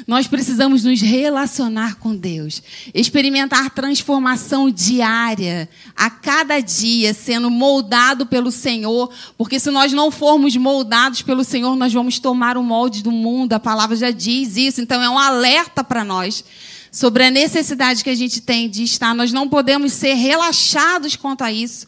[0.06, 2.62] Nós precisamos nos relacionar com Deus,
[2.94, 10.56] experimentar transformação diária, a cada dia, sendo moldado pelo Senhor, porque se nós não formos
[10.56, 14.80] moldados pelo Senhor, nós vamos tomar o molde do mundo, a palavra já diz isso,
[14.80, 16.44] então é um alerta para nós
[16.90, 19.14] sobre a necessidade que a gente tem de estar.
[19.14, 21.86] Nós não podemos ser relaxados quanto a isso,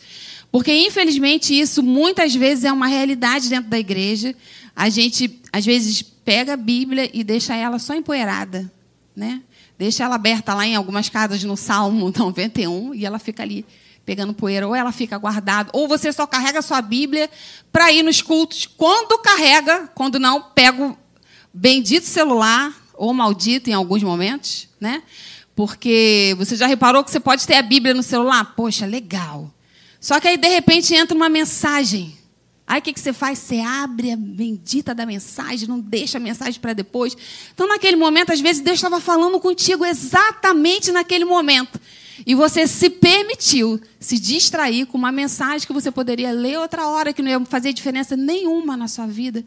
[0.52, 4.34] porque infelizmente isso muitas vezes é uma realidade dentro da igreja.
[4.74, 8.70] A gente, às vezes, pega a Bíblia e deixa ela só empoeirada,
[9.16, 9.42] né?
[9.76, 13.66] Deixa ela aberta lá em algumas casas no Salmo 91 e ela fica ali
[14.06, 17.28] pegando poeira, ou ela fica guardada, ou você só carrega a sua Bíblia
[17.72, 18.64] para ir nos cultos.
[18.64, 20.96] Quando carrega, quando não, pega o
[21.52, 25.02] bendito celular, ou maldito em alguns momentos, né?
[25.56, 28.54] Porque você já reparou que você pode ter a Bíblia no celular?
[28.54, 29.52] Poxa, legal.
[30.00, 32.19] Só que aí, de repente, entra uma mensagem.
[32.70, 33.40] Aí o que, que você faz?
[33.40, 37.16] Você abre a bendita da mensagem, não deixa a mensagem para depois.
[37.52, 41.80] Então, naquele momento, às vezes, Deus estava falando contigo exatamente naquele momento.
[42.24, 47.12] E você se permitiu se distrair com uma mensagem que você poderia ler outra hora,
[47.12, 49.44] que não ia fazer diferença nenhuma na sua vida.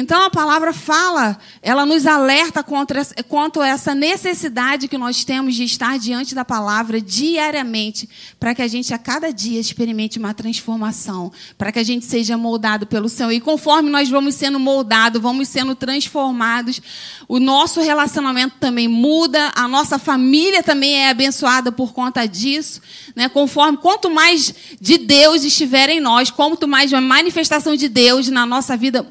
[0.00, 5.56] Então a palavra fala, ela nos alerta contra, quanto a essa necessidade que nós temos
[5.56, 10.32] de estar diante da palavra diariamente, para que a gente a cada dia experimente uma
[10.32, 13.32] transformação, para que a gente seja moldado pelo Senhor.
[13.32, 16.80] E conforme nós vamos sendo moldados, vamos sendo transformados,
[17.26, 22.80] o nosso relacionamento também muda, a nossa família também é abençoada por conta disso.
[23.16, 23.28] Né?
[23.28, 28.46] Conforme, quanto mais de Deus estiver em nós, quanto mais uma manifestação de Deus na
[28.46, 29.04] nossa vida,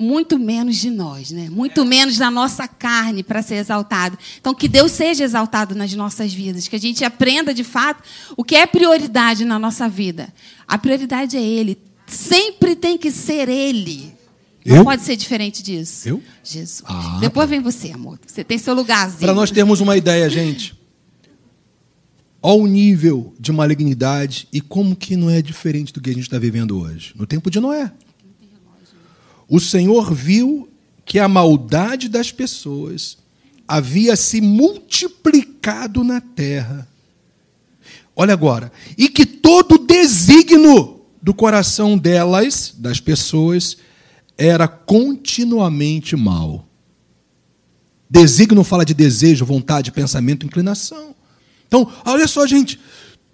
[0.00, 1.48] muito menos de nós, né?
[1.50, 4.18] Muito menos da nossa carne para ser exaltado.
[4.40, 8.02] Então, que Deus seja exaltado nas nossas vidas, que a gente aprenda de fato
[8.34, 10.32] o que é prioridade na nossa vida.
[10.66, 11.76] A prioridade é Ele.
[12.06, 14.14] Sempre tem que ser Ele.
[14.64, 14.84] Não Eu?
[14.84, 16.08] pode ser diferente disso.
[16.08, 16.22] Eu?
[16.42, 16.82] Jesus.
[16.86, 18.18] Ah, Depois vem você, amor.
[18.26, 19.20] Você tem seu lugarzinho.
[19.20, 20.74] Para nós termos uma ideia, gente.
[22.42, 26.22] Olha o nível de malignidade e como que não é diferente do que a gente
[26.22, 27.12] está vivendo hoje.
[27.14, 27.92] No tempo de Noé.
[29.50, 30.68] O Senhor viu
[31.04, 33.18] que a maldade das pessoas
[33.66, 36.88] havia se multiplicado na terra.
[38.14, 38.70] Olha agora.
[38.96, 43.76] E que todo desígnio do coração delas, das pessoas,
[44.38, 46.64] era continuamente mal.
[48.08, 51.14] Desígnio fala de desejo, vontade, pensamento, inclinação.
[51.66, 52.78] Então, olha só, gente.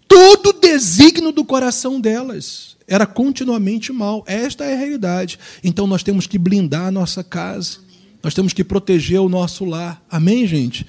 [0.09, 4.25] Todo desígnio do coração delas era continuamente mal.
[4.27, 5.39] Esta é a realidade.
[5.63, 7.79] Então nós temos que blindar a nossa casa.
[8.23, 10.03] Nós temos que proteger o nosso lar.
[10.11, 10.87] Amém, gente?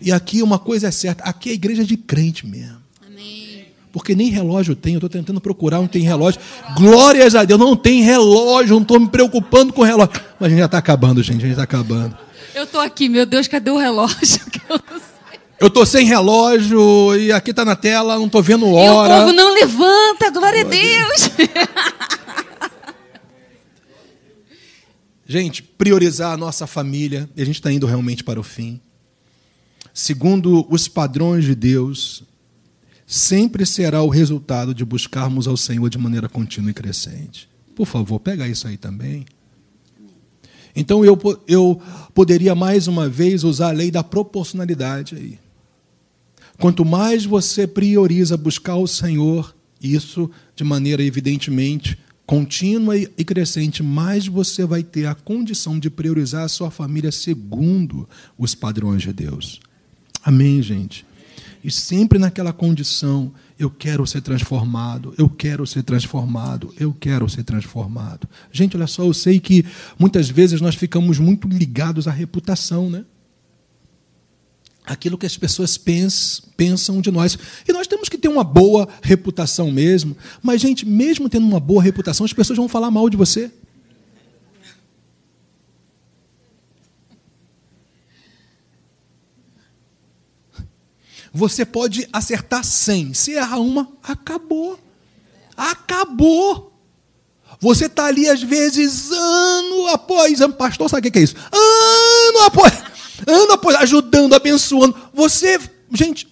[0.00, 2.78] E aqui uma coisa é certa: aqui é a igreja de crente mesmo.
[3.06, 3.66] Amém.
[3.92, 6.40] Porque nem relógio tem, eu estou tentando procurar, não tem relógio.
[6.76, 10.12] Glórias a Deus, não tem relógio, não estou me preocupando com relógio.
[10.38, 12.16] Mas a gente já está acabando, gente, a gente está acabando.
[12.54, 14.40] Eu estou aqui, meu Deus, cadê o relógio?
[14.50, 15.15] Que eu não sei.
[15.58, 19.20] Eu estou sem relógio e aqui está na tela, não estou vendo E o hora.
[19.20, 21.30] povo não levanta, glória a Deus.
[25.26, 28.80] Gente, priorizar a nossa família, e a gente está indo realmente para o fim.
[29.92, 32.22] Segundo os padrões de Deus,
[33.06, 37.48] sempre será o resultado de buscarmos ao Senhor de maneira contínua e crescente.
[37.74, 39.26] Por favor, pega isso aí também.
[40.76, 41.80] Então eu, eu
[42.14, 45.38] poderia mais uma vez usar a lei da proporcionalidade aí.
[46.58, 54.26] Quanto mais você prioriza buscar o Senhor, isso de maneira evidentemente contínua e crescente, mais
[54.26, 59.60] você vai ter a condição de priorizar a sua família segundo os padrões de Deus.
[60.24, 61.06] Amém, gente?
[61.62, 67.44] E sempre naquela condição, eu quero ser transformado, eu quero ser transformado, eu quero ser
[67.44, 68.28] transformado.
[68.52, 69.64] Gente, olha só, eu sei que
[69.98, 73.04] muitas vezes nós ficamos muito ligados à reputação, né?
[74.86, 77.36] Aquilo que as pessoas pens- pensam de nós.
[77.66, 80.16] E nós temos que ter uma boa reputação mesmo.
[80.40, 83.50] Mas, gente, mesmo tendo uma boa reputação, as pessoas vão falar mal de você.
[91.32, 93.14] Você pode acertar 100.
[93.14, 94.78] Se errar uma, acabou.
[95.56, 96.72] Acabou.
[97.60, 100.54] Você está ali, às vezes, ano após ano.
[100.54, 101.36] Pastor, sabe o que é isso?
[101.52, 102.86] Ano após
[103.26, 104.96] ano após ajudando, abençoando.
[105.14, 105.58] Você,
[105.92, 106.28] gente,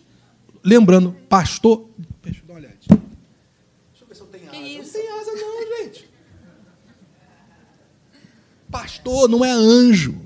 [0.63, 1.89] lembrando, pastor.
[2.23, 3.03] Deixa eu dar uma olhadinha.
[3.91, 4.59] Deixa eu ver se eu tenho asa.
[4.59, 6.11] Não tem asa, não, gente.
[8.71, 10.21] Pastor não é anjo.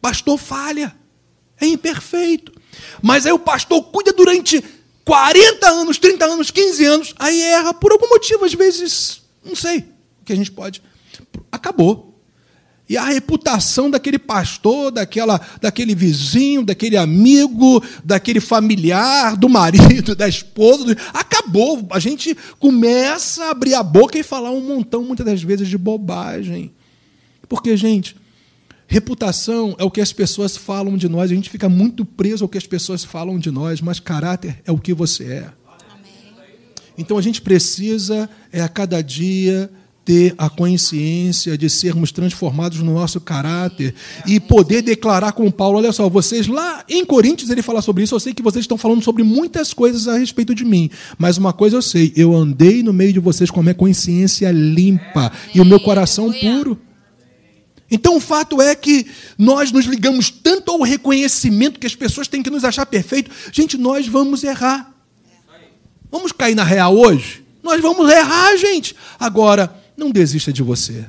[0.00, 0.96] Pastor falha.
[1.60, 2.52] É imperfeito.
[3.02, 4.62] Mas aí o pastor cuida durante
[5.04, 9.78] 40 anos, 30 anos, 15 anos, aí erra por algum motivo, às vezes, não sei,
[10.20, 10.82] o que a gente pode.
[11.50, 12.12] Acabou.
[12.88, 20.28] E a reputação daquele pastor, daquela, daquele vizinho, daquele amigo, daquele familiar, do marido, da
[20.28, 21.84] esposa, do- acabou.
[21.90, 25.76] A gente começa a abrir a boca e falar um montão, muitas das vezes, de
[25.76, 26.72] bobagem.
[27.48, 28.14] Porque, gente,
[28.86, 32.48] reputação é o que as pessoas falam de nós, a gente fica muito preso ao
[32.48, 35.50] que as pessoas falam de nós, mas caráter é o que você é.
[36.98, 39.70] Então a gente precisa, é, a cada dia,
[40.06, 43.92] ter a consciência de sermos transformados no nosso caráter
[44.24, 48.14] e poder declarar como Paulo, olha só, vocês lá em Coríntios ele fala sobre isso,
[48.14, 50.88] eu sei que vocês estão falando sobre muitas coisas a respeito de mim,
[51.18, 54.52] mas uma coisa eu sei, eu andei no meio de vocês com a minha consciência
[54.52, 56.78] limpa e o meu coração puro.
[57.90, 62.44] Então o fato é que nós nos ligamos tanto ao reconhecimento que as pessoas têm
[62.44, 63.30] que nos achar perfeito.
[63.52, 64.95] Gente, nós vamos errar.
[66.16, 67.44] Vamos cair na real hoje?
[67.62, 68.96] Nós vamos errar, gente.
[69.20, 71.04] Agora, não desista de você.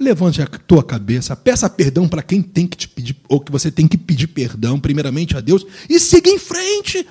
[0.00, 3.70] Levante a tua cabeça, peça perdão para quem tem que te pedir, ou que você
[3.70, 7.06] tem que pedir perdão, primeiramente a Deus, e siga em frente.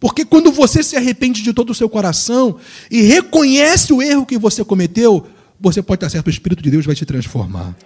[0.00, 2.56] Porque quando você se arrepende de todo o seu coração
[2.90, 5.26] e reconhece o erro que você cometeu,
[5.60, 7.76] você pode estar certo, o Espírito de Deus vai te transformar.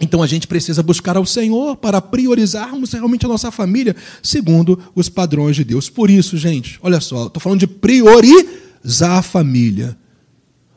[0.00, 5.08] Então a gente precisa buscar ao Senhor para priorizarmos realmente a nossa família segundo os
[5.08, 5.88] padrões de Deus.
[5.88, 9.96] Por isso, gente, olha só, estou falando de priorizar a família.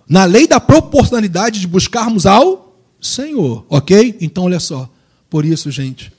[0.08, 4.18] Na lei da proporcionalidade de buscarmos ao Senhor, ok?
[4.20, 4.90] Então, olha só.
[5.30, 6.12] Por isso, gente,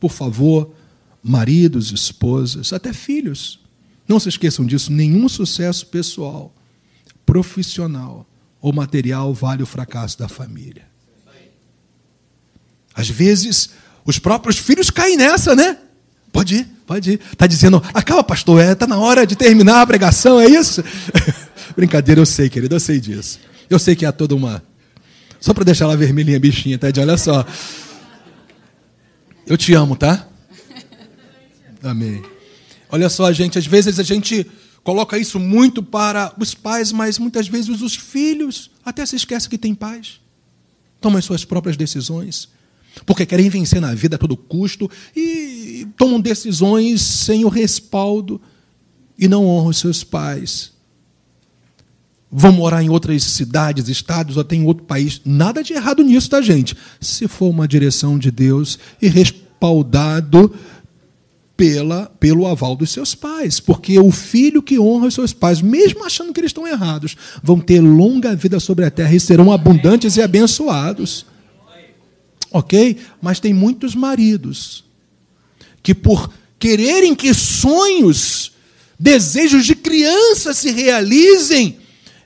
[0.00, 0.72] por favor,
[1.22, 3.60] maridos, esposas, até filhos,
[4.08, 4.92] não se esqueçam disso.
[4.92, 6.54] Nenhum sucesso pessoal,
[7.26, 8.26] profissional
[8.60, 10.86] ou material vale o fracasso da família.
[12.96, 13.70] Às vezes,
[14.06, 15.76] os próprios filhos caem nessa, né?
[16.32, 17.20] Pode ir, pode ir.
[17.32, 20.82] Está dizendo, acaba, pastor, está é, tá na hora de terminar a pregação, é isso?
[21.76, 23.38] Brincadeira, eu sei, querido, eu sei disso.
[23.68, 24.62] Eu sei que há toda uma.
[25.38, 27.44] Só para deixar ela vermelhinha, bichinha, Ted, olha só.
[29.46, 30.26] Eu te amo, tá?
[31.82, 32.22] Amém.
[32.88, 34.46] Olha só, gente, às vezes a gente
[34.82, 39.58] coloca isso muito para os pais, mas muitas vezes os filhos até se esquecem que
[39.58, 40.20] têm pais.
[41.00, 42.48] Tomam as suas próprias decisões,
[43.04, 48.40] porque querem vencer na vida a todo custo e tomam decisões sem o respaldo
[49.18, 50.76] e não honram seus pais
[52.30, 55.20] vão morar em outras cidades, estados ou até em outro país.
[55.24, 56.76] Nada de errado nisso, tá, gente?
[57.00, 60.54] Se for uma direção de Deus e respaldado
[61.56, 63.58] pela, pelo aval dos seus pais.
[63.60, 67.58] Porque o filho que honra os seus pais, mesmo achando que eles estão errados, vão
[67.58, 71.24] ter longa vida sobre a terra e serão abundantes e abençoados.
[72.50, 72.96] Ok?
[73.20, 74.84] Mas tem muitos maridos
[75.82, 78.52] que, por quererem que sonhos,
[78.98, 81.78] desejos de criança se realizem,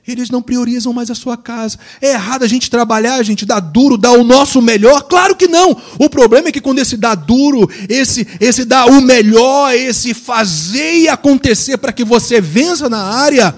[0.07, 1.77] eles não priorizam mais a sua casa.
[2.01, 5.03] É errado a gente trabalhar, a gente dar duro, dar o nosso melhor?
[5.03, 5.79] Claro que não.
[5.99, 11.01] O problema é que quando esse dar duro, esse, esse dar o melhor, esse fazer
[11.01, 13.55] e acontecer para que você vença na área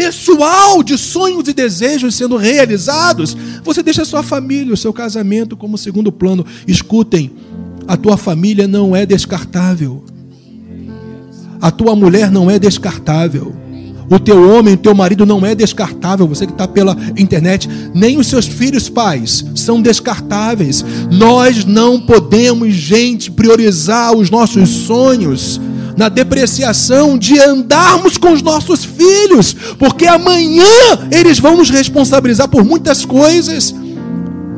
[0.00, 5.76] pessoal de sonhos e desejos sendo realizados, você deixa sua família, o seu casamento como
[5.76, 6.46] segundo plano.
[6.66, 7.30] Escutem,
[7.86, 10.02] a tua família não é descartável.
[11.60, 13.54] A tua mulher não é descartável.
[14.10, 18.16] O teu homem, o teu marido não é descartável, você que está pela internet, nem
[18.16, 20.82] os seus filhos, pais, são descartáveis.
[21.12, 25.60] Nós não podemos, gente, priorizar os nossos sonhos
[25.96, 30.64] na depreciação de andarmos com os nossos filhos, porque amanhã
[31.10, 33.74] eles vão nos responsabilizar por muitas coisas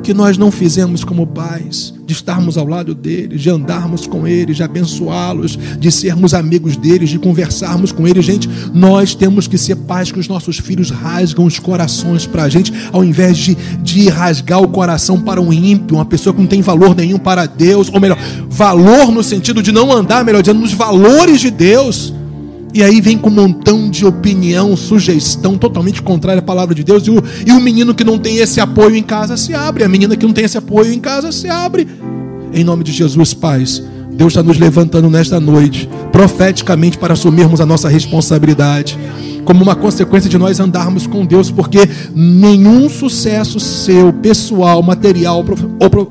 [0.02, 4.56] que nós não fizemos como pais, de estarmos ao lado deles, de andarmos com eles,
[4.56, 8.24] de abençoá-los, de sermos amigos deles, de conversarmos com eles.
[8.24, 12.48] Gente, nós temos que ser pais que os nossos filhos rasgam os corações para a
[12.48, 16.46] gente, ao invés de, de rasgar o coração para um ímpio, uma pessoa que não
[16.46, 20.60] tem valor nenhum para Deus, ou melhor, valor no sentido de não andar, melhor dizendo,
[20.60, 22.12] nos valores de Deus.
[22.74, 27.06] E aí vem com um montão de opinião, sugestão totalmente contrária à palavra de Deus.
[27.06, 29.84] E o, e o menino que não tem esse apoio em casa se abre.
[29.84, 31.86] A menina que não tem esse apoio em casa se abre.
[32.54, 37.66] Em nome de Jesus, pais, Deus está nos levantando nesta noite, profeticamente, para assumirmos a
[37.66, 38.98] nossa responsabilidade.
[39.44, 41.80] Como uma consequência de nós andarmos com Deus, porque
[42.14, 45.44] nenhum sucesso seu, pessoal, material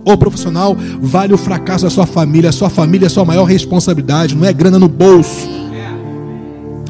[0.05, 2.49] ou profissional, vale o fracasso da sua família.
[2.49, 5.50] A sua família é a sua maior responsabilidade, não é grana no bolso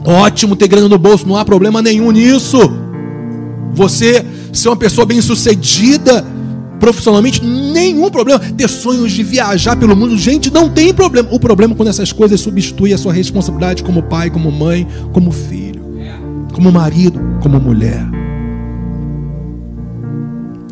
[0.04, 2.58] Ótimo ter grana no bolso, não há problema nenhum nisso.
[3.74, 6.26] Você ser uma pessoa bem-sucedida
[6.80, 8.40] profissionalmente, nenhum problema.
[8.40, 11.30] Ter sonhos de viajar pelo mundo, gente, não tem problema.
[11.32, 15.32] O problema é quando essas coisas substituem a sua responsabilidade como pai, como mãe, como
[15.32, 15.84] filho,
[16.52, 18.04] como marido, como mulher.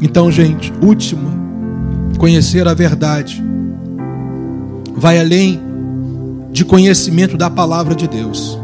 [0.02, 1.30] Então, gente, última,
[2.18, 3.44] conhecer a verdade
[4.96, 5.62] vai além
[6.52, 8.59] de conhecimento da palavra de Deus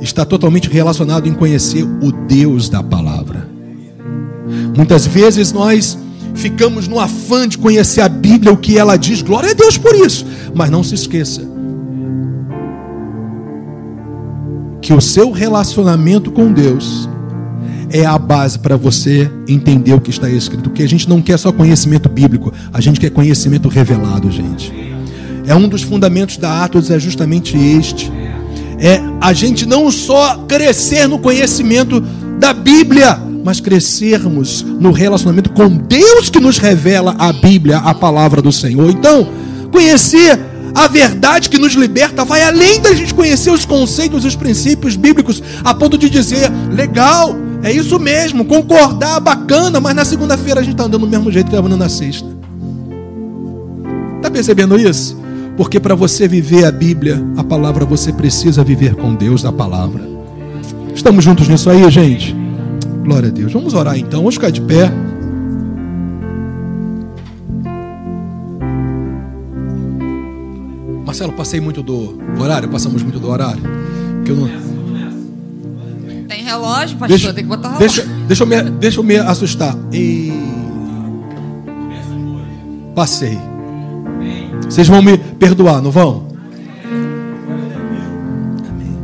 [0.00, 3.48] está totalmente relacionado em conhecer o Deus da palavra.
[4.76, 5.98] Muitas vezes nós
[6.34, 9.94] ficamos no afã de conhecer a Bíblia, o que ela diz, glória a Deus por
[9.94, 10.24] isso,
[10.54, 11.50] mas não se esqueça
[14.80, 17.08] que o seu relacionamento com Deus
[17.90, 21.38] é a base para você entender o que está escrito, porque a gente não quer
[21.38, 24.72] só conhecimento bíblico, a gente quer conhecimento revelado, gente.
[25.46, 28.10] É um dos fundamentos da Atos é justamente este
[28.78, 32.00] é a gente não só crescer no conhecimento
[32.38, 38.40] da Bíblia, mas crescermos no relacionamento com Deus que nos revela a Bíblia, a palavra
[38.40, 38.90] do Senhor.
[38.90, 39.28] Então,
[39.70, 40.38] conhecer
[40.74, 45.42] a verdade que nos liberta vai além da gente conhecer os conceitos, os princípios bíblicos,
[45.64, 50.72] a ponto de dizer, legal, é isso mesmo, concordar, bacana, mas na segunda-feira a gente
[50.72, 52.28] está andando do mesmo jeito que estava andando na sexta.
[54.16, 55.19] Está percebendo isso?
[55.60, 60.02] Porque para você viver a Bíblia, a palavra, você precisa viver com Deus da palavra.
[60.94, 62.34] Estamos juntos nisso aí, gente?
[63.04, 63.52] Glória a Deus.
[63.52, 64.90] Vamos orar então, vamos ficar de pé.
[71.04, 73.62] Marcelo, passei muito do horário, passamos muito do horário.
[74.24, 74.48] Que eu não...
[76.26, 78.26] Tem relógio, pastor, Deixa, tem que botar deixa, relógio.
[78.26, 79.76] deixa, eu me, deixa eu me assustar.
[79.92, 80.32] E...
[82.94, 83.49] Passei.
[84.68, 86.28] Vocês vão me perdoar, não vão?
[88.68, 88.96] Amém.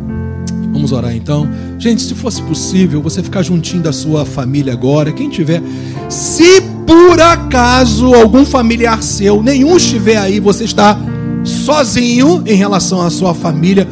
[0.72, 1.48] Vamos orar então.
[1.78, 5.62] Gente, se fosse possível, você ficar juntinho da sua família agora, quem tiver.
[6.08, 10.98] Se por acaso algum familiar seu, nenhum estiver aí, você está
[11.44, 13.86] sozinho em relação à sua família,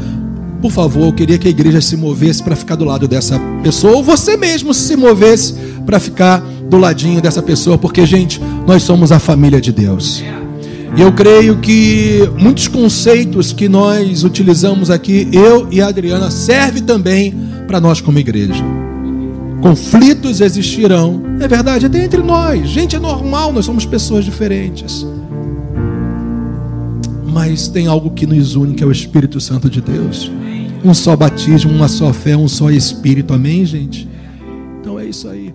[0.64, 3.96] por favor, eu queria que a igreja se movesse para ficar do lado dessa pessoa,
[3.96, 5.54] ou você mesmo se movesse
[5.84, 6.38] para ficar
[6.70, 10.24] do ladinho dessa pessoa, porque, gente, nós somos a família de Deus.
[10.96, 16.80] E eu creio que muitos conceitos que nós utilizamos aqui, eu e a Adriana, serve
[16.80, 17.34] também
[17.66, 18.62] para nós como igreja.
[19.60, 22.68] Conflitos existirão, é verdade, até entre nós.
[22.68, 25.04] Gente, é normal, nós somos pessoas diferentes.
[27.26, 30.30] Mas tem algo que nos une, que é o Espírito Santo de Deus.
[30.84, 33.34] Um só batismo, uma só fé, um só Espírito.
[33.34, 34.08] Amém, gente?
[34.80, 35.52] Então é isso aí.